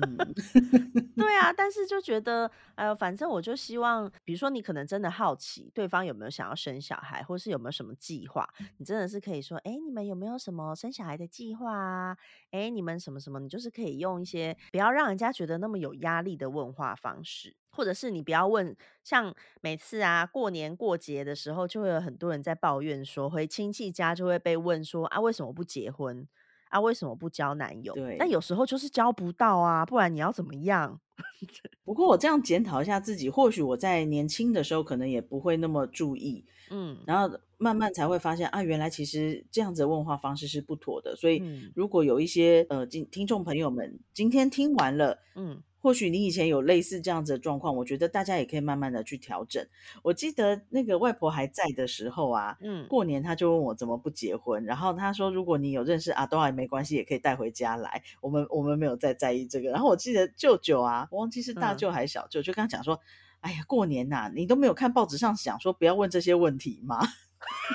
[1.17, 12.17] 对啊，但是就觉得，哎呦，反正我就希望，比如说你可能真的好奇对方有没有想要生小孩，或是有没有什么计划，你真的是可以说，哎，你们有没有什么生小孩的计划啊？
[12.51, 26.27] 哎，你们什么什么，你就是可以用一些不要让人家觉得那么有压力的问话方式，或者是你不要问，像每次啊过年过节的时候，就会有很多人在抱怨说，回亲戚家就会被问说啊，为什么不结婚？
[26.71, 27.93] 啊，为什么不交男友？
[28.19, 28.31] 但对。
[28.31, 30.99] 有时候就是交不到啊，不然你要怎么样？
[31.85, 41.15] 不过我这样检讨一下自己，或许我在年轻的时候可能也不会那么注意，嗯然后慢慢才会发现啊，原来其实这样子的问话方式是不妥的。
[41.17, 49.67] 所以嗯如果有一些呃听听众朋友们今天听完了，嗯或许你以前有类似这样子的状况，我觉得大家也可以慢慢的去调整。
[50.03, 58.03] 我记得那个外婆还在的时候啊，嗯，过年她就问我怎么不结婚，然后她说如果你有认识阿多也没关系，也可以带回家来。
[58.21, 59.71] 我们我们没有再在意这个。
[59.71, 63.01] 然后我记得舅舅啊，我忘记是大嗯舅还是小舅，就跟他讲说。
[63.41, 67.01] 哎呀，过年呐、你都没有看报纸上讲说不要问这些问题吗？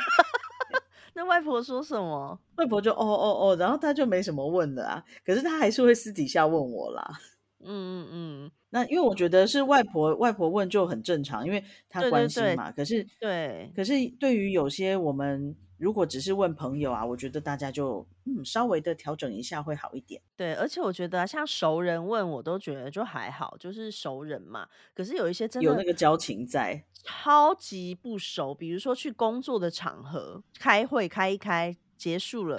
[1.15, 2.39] 那外婆说什么？
[2.57, 5.03] 外婆就哦哦哦，然后她就没什么问的啊。
[5.25, 7.19] 可是她还是会私底下问我啦。
[7.65, 12.71] 嗯嗯嗯，那因为我觉得是外婆外婆问就很正常，因为她对对对关心嘛。
[12.71, 20.21] 可是对，可是对于有些我们如果只是问朋友啊，我觉得大家就嗯稍微的调整一下会好一点。
[20.37, 24.67] 对，而且我觉得啊像熟人问我都觉得就还好，就是熟人嘛。
[24.93, 32.57] 可是有一些真的有那个交情在，超级不熟，比如说去工作的场合开会开一开结束了，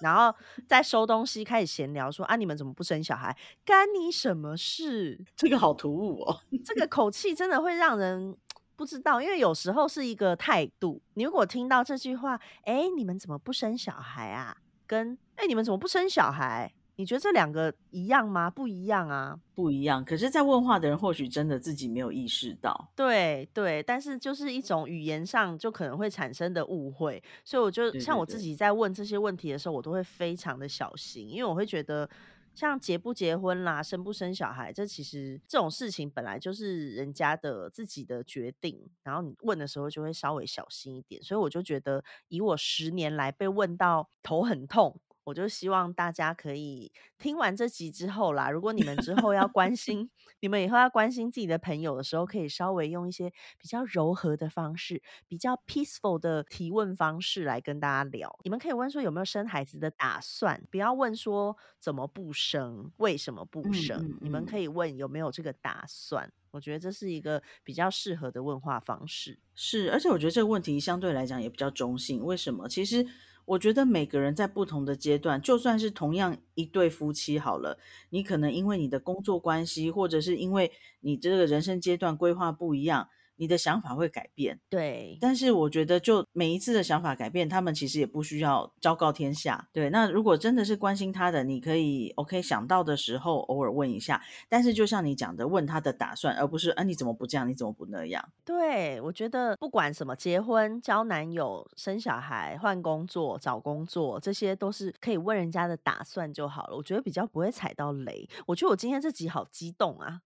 [0.00, 0.34] 然后
[0.66, 3.36] 在收东西开始闲聊说啊你们怎么不生小孩？
[3.64, 5.24] 干你什么事？
[5.36, 6.40] 这个好突兀哦。
[6.64, 8.36] 这个口气真的会让人
[8.76, 11.02] 不知道，因为有时候是一个态度。
[11.14, 14.56] 你如果听到这句话，哎，你们怎么不生小孩啊？
[14.86, 16.72] 跟哎，你们怎么不生小孩？
[16.98, 18.50] 你觉得这两个一样吗？
[18.50, 19.38] 不一样啊。
[19.54, 22.90] 不一样，可是，在问话的人或许真的自己没有意识到。
[22.96, 32.08] 对对，但是就是一种语言上就可能会产生的误会，所以我就像我自己在问这些问题的时候，我都会非常的小心，因为我会觉得。
[32.54, 50.08] 像结不结婚啦，生不生小孩，这其实这种事情本来就是人家的自己的决定，然后你问的时候就会稍微小心一点，所以我就觉得，以我十年来被问到头很痛，我就希望大家可以听完这集之后啦，如果你们之后要关 心，
[50.40, 58.38] 你们以后要关心自己的朋友的时候，可以稍微用一些比较柔和的方式，比较 peaceful 的提问方式来跟大家聊。
[58.42, 66.32] 你们可以问说有没有生孩子的打算，不要问说怎么不生，为什么不嗯生，嗯嗯你们可以问有没有这个打算。
[66.50, 69.38] 我觉得这是一个比较适合的问话方式。
[69.54, 72.24] 是，而且我觉得这个问题相对来讲也比较中性。
[72.24, 72.66] 为什么？
[72.66, 73.06] 其实
[73.48, 77.78] 我觉得每个人在不同的阶段，就算是同样一对夫妻好了，
[78.10, 84.58] 你可能因为你的工作关系，或者是因为你这个人生阶段规划不一样，你的想法会改变。
[84.68, 89.68] 对，但是我觉得，就每一次的想法改变，他们其实也不需要昭告天下。
[89.72, 94.20] 对，那如果真的是关心他的，你可以 OK 想到的时候偶尔问一下。
[94.48, 98.28] 但是就像你讲的，问他的打算，而不是啊你怎么不这样，你怎么不那样？
[98.44, 106.76] 对，我觉得不管什么结婚、交男友、生小孩、换工作、找工作，这些都是可以问人家的打算就好了。
[106.76, 108.28] 我觉得比较不会踩到雷。
[108.46, 110.20] 我觉得我今天这集好激动啊！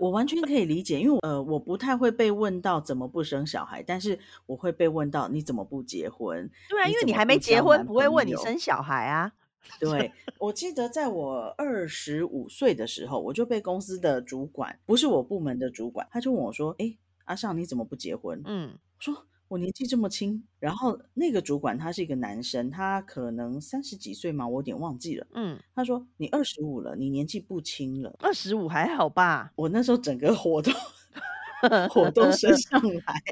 [0.00, 6.50] 我完全可以理解，因为呃，我不太会被问到怎么不生小孩，但是我会被问到你怎么不结婚？
[6.68, 9.32] 对啊，因为你还没结婚，不会问你生小孩啊。
[9.80, 25.26] 对，我记得在我二十五岁的时候，我就被公司的主管，不是我部门的主管，他就问我说：“哎，阿尚你怎么不结婚？”嗯，我说我年纪这么轻，然后那个主管他是一个男生，他可能三十几岁嘛，我有点忘记了。
[25.34, 28.16] 嗯，他说你二十五了，你年纪不轻了。
[28.20, 29.52] 二十五还好吧？
[29.56, 30.72] 我那时候整个火都
[31.90, 33.22] 火都升上来，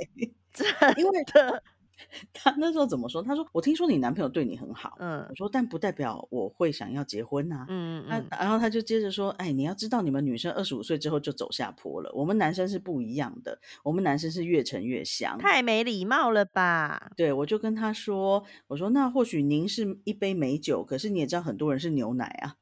[0.96, 1.62] 因为的，
[2.32, 3.22] 他那时候怎么说？
[3.22, 4.96] 他说我听说你男朋友对你很好。
[4.98, 17.10] 嗯我说但不代表我会想要结婚呐、他嗯嗯，然后他就接着说：“哎，你要知道，你们女生二十五岁之后就走下坡了，我们男生是不一样的，我们男生是越沉越香。”太没礼貌了吧？
[17.16, 22.54] 对，我就跟他说：“我说那或许您是一杯美酒，可是你也知道很多人是牛奶啊，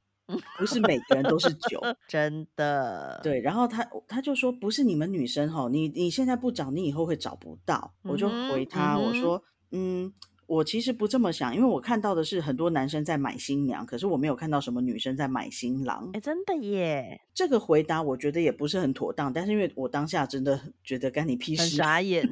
[0.59, 1.81] 不是每个人都是酒。
[2.09, 7.93] 真的，，对，然后他他就说：不是你们女生哈，你你现在不找，你以后会找不到。
[8.03, 10.13] 我就回他、嗯我说：嗯，
[10.47, 16.11] 我其实不这么想，因为我看到的是很多男生在买新娘，可是我没有看到什么女生在买新郎。
[16.13, 21.71] 哎，真的耶，这个回答我觉得也不是很妥当，但是因为我当下真的觉得干你屁事很。
[21.71, 22.29] 傻眼，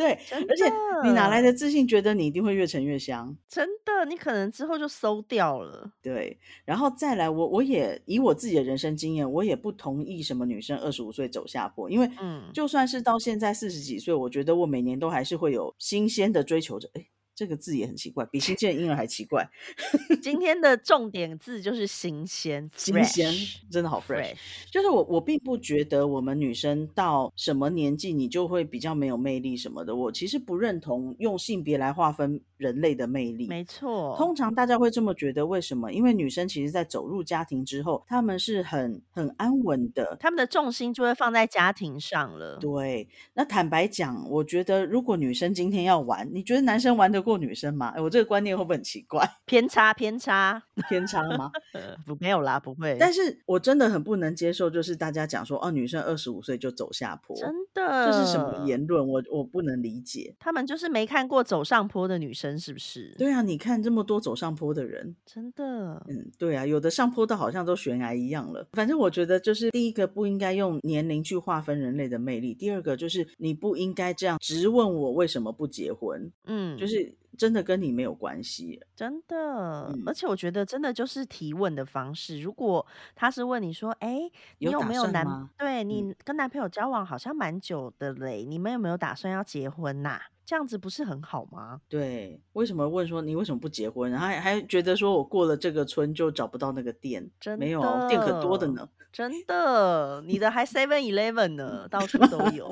[0.00, 0.64] 对，而且
[1.04, 3.36] 你哪来的的自信，觉得你一定会越沉越香？
[3.48, 5.90] 真的，你可能之后就馊掉了。
[6.00, 16.88] 对，然后再来，我我也以我自己的人生经验，我也不同意什么女生二十五岁走下坡，因为嗯就算是到现在四十几岁，我觉得我每年都还是会有新鲜的追求者。
[16.94, 17.06] 哎，
[17.40, 19.48] 这个字也很奇怪，比新鲜婴儿还奇怪，
[20.20, 23.32] 今天的重点字就是新鲜，新鲜
[23.70, 24.34] 真的好 fresh。
[24.34, 24.36] fresh
[24.70, 33.48] 就是我我并不觉得我们女生到什么年纪你就会比较没有魅力什么的，我其实不认同用性别来划分人类的魅力。
[33.48, 35.90] 没错，通常大家会这么觉得，为什么？
[35.90, 40.14] 因为女生其实在走入家庭之后，她们是很很安稳的。
[40.20, 42.58] 她们的重心就会放在家庭上了。
[42.60, 47.88] 对，那坦白讲，我觉得如果女生今天要玩，你觉得男生玩得过女生吗？
[47.96, 51.50] 哎，我这个观念会不会很奇怪、 偏差偏差，偏差吗？
[51.74, 58.64] 呃，不没有啦，不会，但是我真的很不能接受，就是大家讲说，哦，女生二十五岁就走下坡，真的这是什么？
[58.66, 59.06] 言论？
[59.06, 60.34] 我我不能理解。
[60.38, 63.14] 他们就是没看过走上坡的女生，是不是？
[63.18, 68.66] 对啊，你看这么多走上坡的人，真的，嗯，对啊，有的上坡到好像都悬崖一样了。
[68.72, 78.80] 反正我觉得，就是第一个不应该用年龄去划分人类的魅力，第二个就是你不应该这样直问我为什么不结婚，嗯，就是真的跟你没有关系。
[78.94, 82.40] 真的，嗯而且我觉得真的就是提问的方式。
[82.40, 85.48] 如果他是问你说：“哎，你有没有男？
[85.58, 91.80] 对嗯你跟男朋友交往好像蛮久的嘞，你们有没有打算要结婚呐、这样子不是很好吗？
[91.88, 94.10] 对，为什么问说你为什么不结婚？
[94.10, 98.88] 然后还还觉得说我过了这个村就找不到那个店，真没有哦店可多的的呢。
[99.12, 102.70] 真的，你的还 Seven Eleven 呢，到处都有。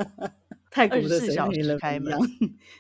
[0.79, 2.21] 泰国的24小 7-Eleven 时开一样。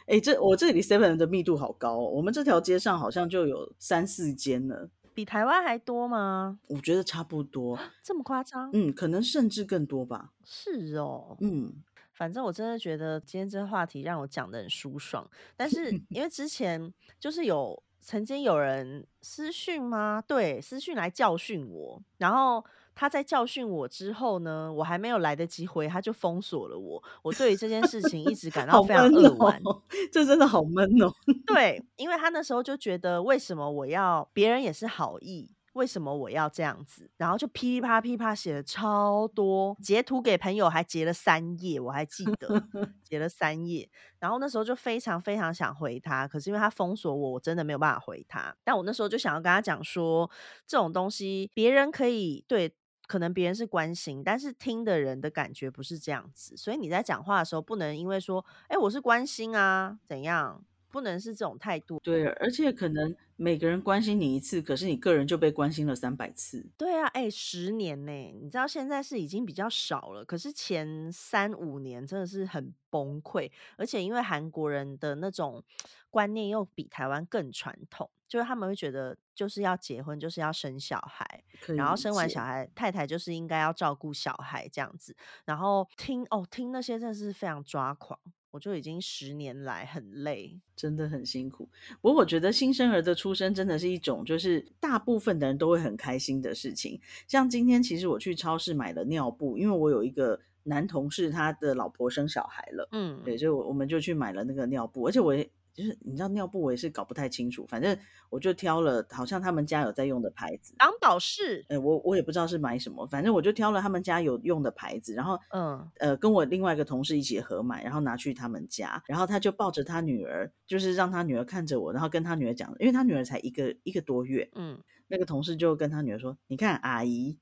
[0.07, 6.61] 哎，这我这里 Seven 的密度好高哦，我们这条街上好像就有三四间了，比台湾还多吗？
[6.69, 7.77] 我觉得差不多。
[8.03, 8.71] 这么夸张？
[8.73, 10.33] 嗯，可能甚至更多吧。
[10.45, 11.73] 是哦，嗯，
[12.13, 20.23] 反正我真的觉得今天这个话题让我讲的很舒爽，但是 因为之前就是有曾经有人私讯吗？
[20.27, 22.65] 对，私讯来教训我，然后
[22.99, 27.01] 他在教训我之后呢，我还没有来得及回，他就封锁了我。
[27.23, 29.61] 我对于这件事情一直感到非常闷扼腕。
[29.63, 29.81] 哦，
[30.13, 31.15] 这真的好闷哦。
[31.47, 37.09] 对，因为他那时候就觉得，为什么我要别人也是好意，为什么我要这样子？
[37.17, 42.61] 然后就噼里啪噼里啪写了超多，截图给朋友还截了三页，我还记得
[43.05, 43.89] 截了三页。
[44.19, 48.53] 然后那时候就非常非常想回他，可是因为他封锁我，我真的没有办法回他。
[48.65, 50.29] 但我那时候就想要跟他讲说，
[50.67, 52.75] 这种东西别人可以对。
[53.09, 61.99] 可能别人是关心，但是听的人的感觉不是这样子，所以你在讲话的时候不能因为说，哎、我是关心啊，怎样，不能是这种态度。
[62.03, 66.66] 对，而且可能每个人关心你一次，可是你个人就被关心了三百次。
[66.76, 75.62] 对啊，哎、十年呢、你知道现在是已经比较少了，可是前三五年真的是很崩溃，而且因为韩国人的那种
[76.11, 81.45] 观念又比台湾更传统，就是他们会觉得就是要结婚就是要生小孩，
[81.76, 85.14] 然后生完小孩，太太就是应该要照顾小孩这样子。
[85.45, 88.18] 然后听哦，听那些真的是非常抓狂，
[88.51, 90.59] 我就已经十年来很累。
[90.77, 91.69] 真的很辛苦。
[92.01, 97.01] 不过我觉得新生儿的出生真的是一种，就是大部分的人都会很开心的事情。
[97.27, 107.97] 像今天其实我去超市买了尿布，因为我有一个男同事，他的老婆生小孩了，嗯，对，就我们就去买了那个尿布，而且我也就是你知道尿布我也是搞不太清楚，反正
[108.31, 110.74] 我就挑了好像他们家有在用的牌子。
[110.76, 124.76] 当宝适，呃，我我也不知道是买什么，反正我就挑了他们家有用的牌子，然后嗯呃跟我另外一个同事一起合买，然后拿去他们家，然后他就抱着他女儿，就是让他女儿看着我，然后跟他女儿讲，因为他女儿才一个一个多月，嗯
[125.09, 127.37] 那个同事就跟他女儿说：“你看阿姨。”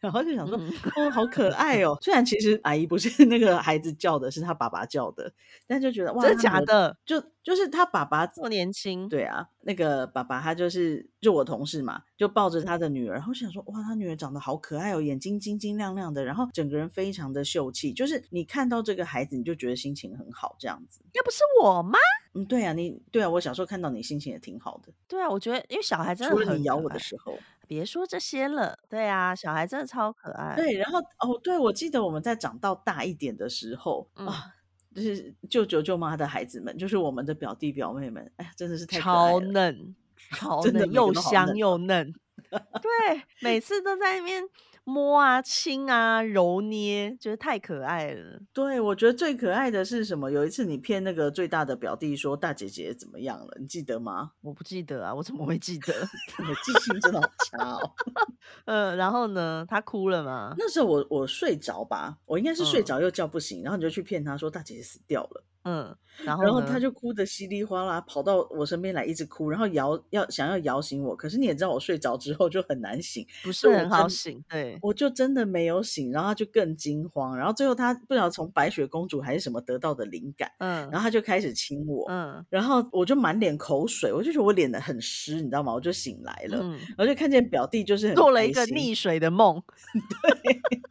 [0.00, 1.96] 然后就想说：“嗯哦，好可爱哦！
[2.02, 5.32] ”虽然其实阿姨不是那个孩子叫的，是他爸爸叫的，
[5.66, 6.42] 但就觉得哇，真的？
[6.42, 6.96] 假的？
[7.06, 9.08] 就就是他爸爸这么年轻？
[9.08, 21.00] 对啊，那个爸爸他就是就我同事嘛，就抱着他的女儿，然后想说哇，他女儿长得好可爱哦，眼睛晶晶亮亮的，然后整个人非常的秀气，就是你看到这个孩子，你就觉得心情很好这样子。
[21.12, 21.98] 那不是我吗？
[22.34, 27.36] 嗯，对啊，你对啊，我小时候看到你心情也挺好的，对啊，我觉得因为小孩真的除了你咬我的时候。
[27.66, 28.78] 别说这些了。
[28.88, 30.54] 对啊，小孩真的超可爱。
[30.54, 34.54] 对，然后哦，对，我记得我们在长到大一点的时候、嗯啊，
[34.94, 39.40] 就是舅舅舅妈的孩子们，就是我们的表弟表妹们，哎呀，真的是太可爱超。
[39.40, 39.96] 嫩，
[40.32, 42.12] 超嫩，又香又嫩。
[42.50, 44.42] 对，每次都在那边
[44.84, 48.40] 摸啊、亲啊、揉捏，觉得太可爱了。
[48.52, 50.30] 对，我觉得最可爱的是什么？
[50.30, 54.32] 有一次你骗那个最大的表弟说大姐姐怎么样了，你记得吗？
[54.40, 55.92] 我不记得啊，我怎么会记得？
[56.40, 57.94] 你的记性真的好差哦。
[58.66, 60.54] 嗯，然后呢，他哭了吗？
[60.58, 65.94] 那时候我我睡着吧，我应该是睡嗯着又叫不醒，然后你就去骗他说大姐姐死掉了，嗯，
[66.24, 85.72] 然后然后他就哭得稀里哗啦，跑到我身边来一直哭，然后摇要想要摇醒我，可是你也知道我睡着之后就很难醒，不是很好醒，对，我就真的没有醒，然后他就更惊慌，然后最后他不知道从白雪公主还是什么得到的灵感，嗯然后他就开始亲我，嗯然后我就满脸口水，我就觉得我脸的很湿，你知道吗？
[85.72, 89.62] 我就醒来了，嗯，然后就看见表弟就是 很做了一个溺水的梦。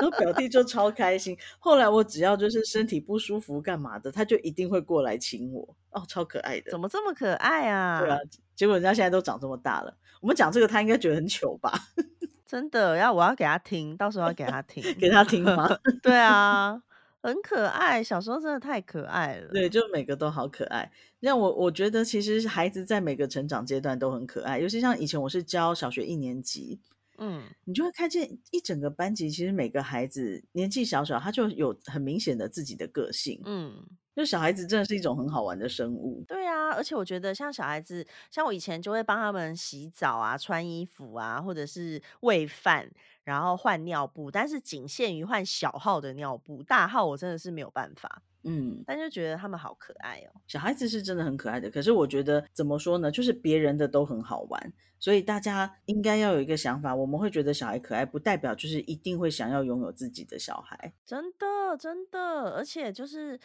[0.00, 1.36] 然后表弟就超开心。
[1.58, 6.78] 后来我只要就是身体不舒服干嘛的，他就一定会过来亲我，哦，超可爱的怎。
[6.80, 8.00] 么这么可爱啊？
[8.00, 8.18] 对啊，
[8.54, 11.72] 结果人家现在都长这么大了，我们讲这个他应该觉得很糗吧？
[12.46, 14.82] 真的要我要给他听，到时候要给他听。
[15.00, 15.68] 给他听吗？
[16.00, 16.80] 对啊，
[17.20, 19.48] 很可爱，小时候真的太可爱了。
[19.48, 20.90] 对，就每个都好可爱。
[21.18, 26.78] 让我我觉得其实孩子在每个成长阶段都很可爱，尤其像以前我是教小学一年级，
[27.18, 33.40] 嗯，你就会看见一整个班级，其实每个孩子年纪小小，他就有很明显的自己的个性。
[33.44, 36.24] 嗯，就小孩子真的是一种很好玩的生物。
[36.26, 42.90] 对啊，而且我觉得像小孩子，像我以前就会帮他们洗澡啊、穿衣服啊，或者是喂饭，
[43.24, 48.22] 然后换尿布，但是仅限于换小号的尿布，大号我真的是没有办法。
[48.48, 50.40] 嗯，但就觉得他们好可爱哦。
[50.46, 60.94] 小孩子是真的很可爱的，可是我觉得怎么说呢，就是别人的都很好玩，所以大家应该要有一个想法，我们会觉得小孩可爱，不代表就是一定会想要拥有自己的小孩。
[61.04, 63.38] 真的，真的，而且就是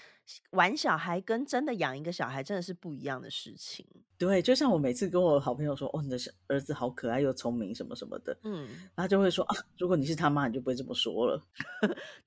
[0.52, 3.86] 玩小孩跟真的养一个小孩真的是不一样的事情。
[4.18, 11.42] 对，就像我每次跟我好朋友说，哦，你的儿子好可爱又聪明什么什么的，嗯，他就会说啊，如果你是他妈，你就不会这么说了。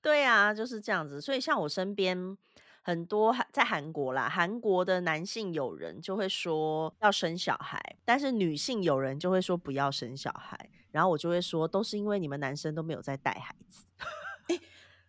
[0.01, 1.21] 对啊，就是这样子。
[1.21, 2.37] 所以像我身边
[2.85, 10.69] 很多韩在韩国啦，韩国的男性友人就会说要生小孩，但是女性友人就会说不要生小孩。
[10.91, 13.85] 然后我就会说，都是因为你们男生都没有在带孩子。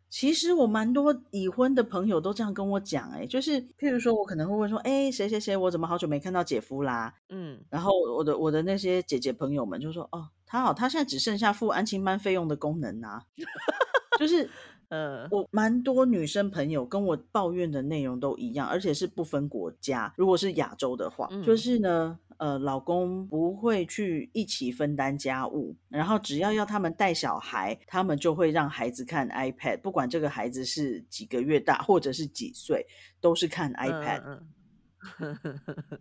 [0.09, 7.12] 其实我蛮多已婚的朋友都这样跟我讲，哎，就是譬如说我可能会问说，哎，谁谁谁，我怎么好久没看到姐夫啦？
[7.29, 13.22] 嗯，然后我的我的那些姐姐朋友们就说，哦，他好，他现在只剩下付安亲班费用的功能啊，
[14.18, 14.49] 就是。
[14.89, 20.12] 呃，我蛮多女生朋友跟我抱怨的内容都一样，而且是不分国家。
[20.16, 32.87] 如果是亚洲的话，嗯就是呢，呃，老公不会去一起分担家务，然后只要要他们带小孩，他们就会让孩子看 iPad，不管这个孩子是几个月大或者是几岁，
[33.20, 34.20] 都是看 iPad。
[34.20, 34.47] 嗯嗯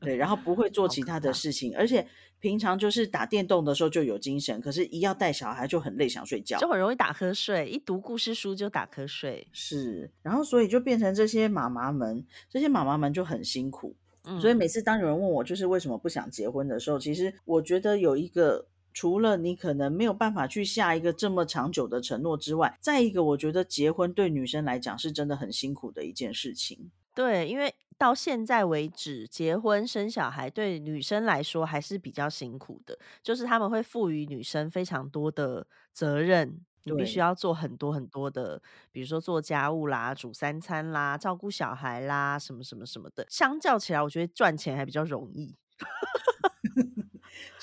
[0.02, 2.08] 对，然后不会做其他的事情，而且
[2.40, 6.58] 平常就是打电动的时候就有精神，可是一要带小孩就很累，想睡觉。
[6.60, 9.48] 就很容易打瞌睡，一读故事书就打瞌睡。
[9.52, 13.96] 是，然后所以就变成这些妈妈们，这些妈妈们就很辛苦。
[14.24, 18.68] 嗯，所以每次当有人问我就是为什么不想结婚的时候，其实我觉得有一个。
[18.98, 26.90] 除了你可能没有办法去下一个这么长久的承诺之外，再一个，我觉得结婚对女生来讲是真的很辛苦的一件事情。
[27.16, 38.62] 对，因为到现在为止，结婚生小孩对女生来说还是比较辛苦的，就是他们会赋予女生非常多的责任，你必须对要做很多很多的，
[38.92, 43.26] 比如说做家务啦、煮三餐啦、照顾小孩啦，什么什么什么的。
[43.30, 45.56] 相较起来，我觉得赚钱还比较容易。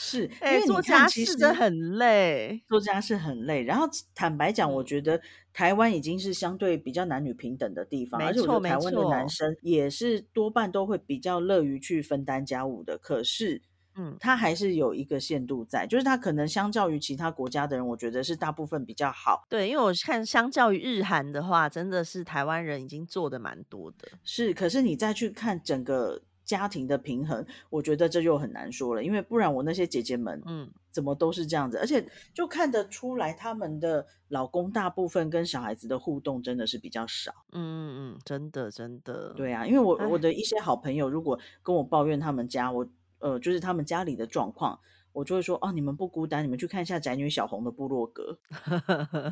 [0.02, 2.60] 是，因哎、为你做家事真的实很累。
[2.68, 3.62] 做家事很累。
[3.62, 5.20] 然后坦白讲，我嗯觉得
[5.52, 12.98] 台湾已经是相对比较男女平等的地方，没而且我觉错没得台湾的男生也是多半都会比较乐于去分担家务的。
[12.98, 13.62] 可是，
[13.94, 19.46] 嗯他还是有一个限度在，就是他可能相较于其他国家的人，我觉得是大部分比较好。
[19.48, 24.08] 对，因为我看相较于日韩的话，真的是台湾人已经做的蛮多的。
[24.24, 26.22] 是，可是你再去看整个
[26.52, 37.32] 家庭的平衡，我觉得这就很难说了，因为不然我那些姐姐们，嗯，怎么都是这样子，而且就看得出来，他们的老公大部分跟小孩子的互动真的是比较少。
[37.52, 39.32] 嗯嗯嗯，真的真的。
[39.32, 42.86] 对啊，因为我我的一些好朋友，如果跟我抱怨他们家，我
[43.20, 44.78] 呃就是他们家里的状况，
[45.12, 48.38] 我就会说哦，你们不孤单，你们去看一下宅女小红的部落格。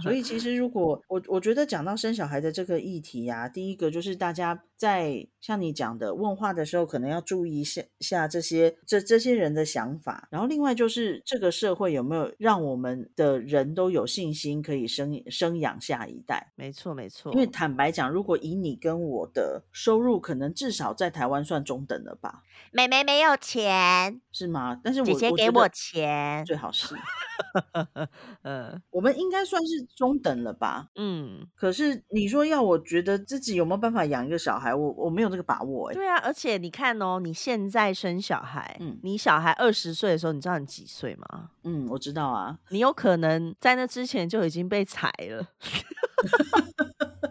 [0.02, 16.52] 所以其实如果我我觉得讲到生小孩的这个议题呀、第一个就是大家在像你讲的问话的时候，可能要注意一下下这些这这些人的想法，然后另外就是这个社会有没有让我们的人都有信心可以生生养下一代。
[16.56, 17.32] 没错没错。
[17.32, 22.42] 因为坦白讲，如果以你跟我的收入，可能至少在台湾算中等了吧？
[22.72, 24.80] 妹妹没有钱，是吗？
[24.82, 26.44] 但是我姐姐给我钱。
[26.44, 26.94] 最好是，
[28.42, 30.88] 嗯我们应该算是中等了吧？
[30.96, 41.50] 嗯，可是你说要我觉得自己有没有办法养一个小孩，我我没有这个把握哎、对啊，而且你看哦，你现在生小孩，嗯你小孩二十岁的时候，你知道你几岁吗？
[41.64, 45.46] 嗯，我知道啊，你有可能在那之前就已经被裁了，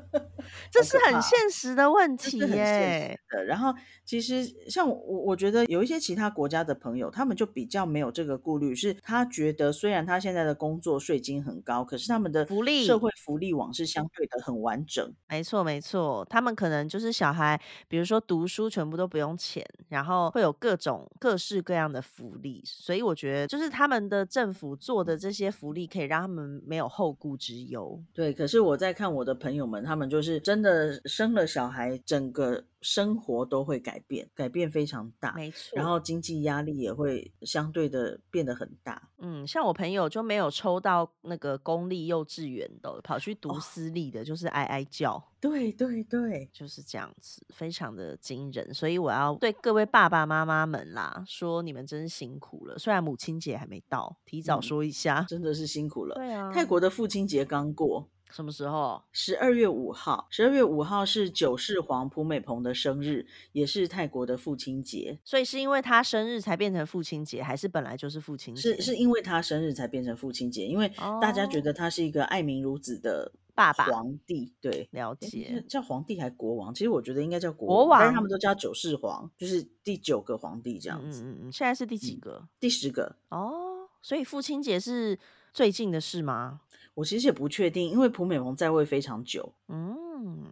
[0.71, 3.19] 这是很现实的问题耶。
[3.47, 3.73] 然后
[4.05, 15.13] 其实像我，我觉得有一些其他国家的朋友，他们就比较没有这个顾虑，是他觉得虽然他现在的工作税金很高，可是他们的福利社会福利网是相对的很完整。
[15.27, 28.01] 没错，没错，他们可能就是小孩，比如说读书全部都不用钱，然后会有各种各式各样的福利，所以我觉得就是他们的政府做的这些福利，可以让他们没有后顾之忧。
[28.13, 39.09] 对，可是我在看我的朋友们，他们就是真的生了小孩，整个生活都会改变，改变非常大，没错，然后经济压力也会相对的变得很大。
[39.17, 45.21] 嗯，像我朋友就没有抽到那个公立幼稚园的，跑去读哦私立的，就是哀哀叫。
[45.41, 52.77] 对对对，就是这样子，非常的惊人，所以我要对各位爸爸妈妈们啦说，你们真辛苦了。
[52.77, 55.25] 虽然母亲节还没到，提早嗯说一下。
[55.29, 56.15] 真的是辛苦了。
[56.15, 59.01] 对啊，泰国的父亲节刚过，什么时候？
[59.11, 65.19] 十二月五号，十二月五号是九世皇普美蓬的生日，也是泰国的父亲节。
[65.23, 68.61] 所以是因为他生日才变成父亲节，还是本来就是父亲节？
[68.61, 70.87] 是是因为他生日才变成父亲节，因为
[71.21, 75.63] 大家觉哦得他是一个爱民如子的爸爸皇帝，对，了解。
[75.67, 76.73] 叫皇帝还国王？
[76.73, 82.47] 其实我觉得应该叫国国但是他们都叫九世皇，就是第九个皇帝这嗯样子，嗯嗯嗯，现在是第几嗯个？
[82.59, 83.15] 第十个。
[83.29, 85.17] 哦，所以父亲节是
[85.51, 86.61] 最近的事吗？
[86.99, 90.43] 我其实也不确定，因为蒲美红在位非常久，嗯，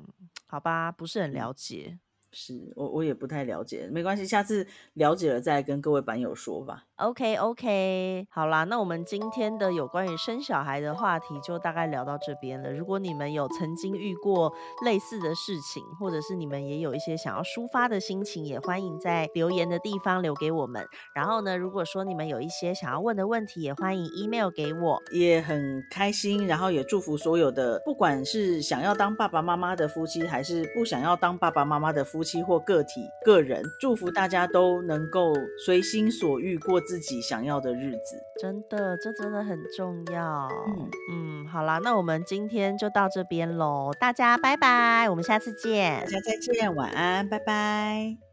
[0.46, 2.00] 好吧，不是很嗯了解。
[2.32, 6.87] 是我我也不太了解，没关系，下次了解了再跟各位版友说吧。
[6.98, 12.74] OK OK，好啦，那我们今天的有关于生小孩的话题就大概聊到这边了。
[12.74, 14.52] 如果你们有曾经遇过
[14.84, 20.84] 类似的事情，或者是你们也有一些想要抒发的心情，也欢迎在留言的地方留给我们。
[21.14, 25.00] 然后呢，如果说你们有一些想要问的问题，也欢迎 email 给我。
[25.12, 38.18] 也很开心，然后也祝福所有的，不管是想要当爸爸妈妈的夫妻，还是不想要当爸爸妈妈的夫妻或个体个人，祝福大家都能够随心所欲过自己想要的日子。
[38.42, 40.48] 真的，这真的很重要。
[40.68, 46.12] 嗯嗯，好啦，那我们今天就到这边喽，大家拜拜，我们下次见大。
[46.12, 48.27] 家再见，晚安，拜拜。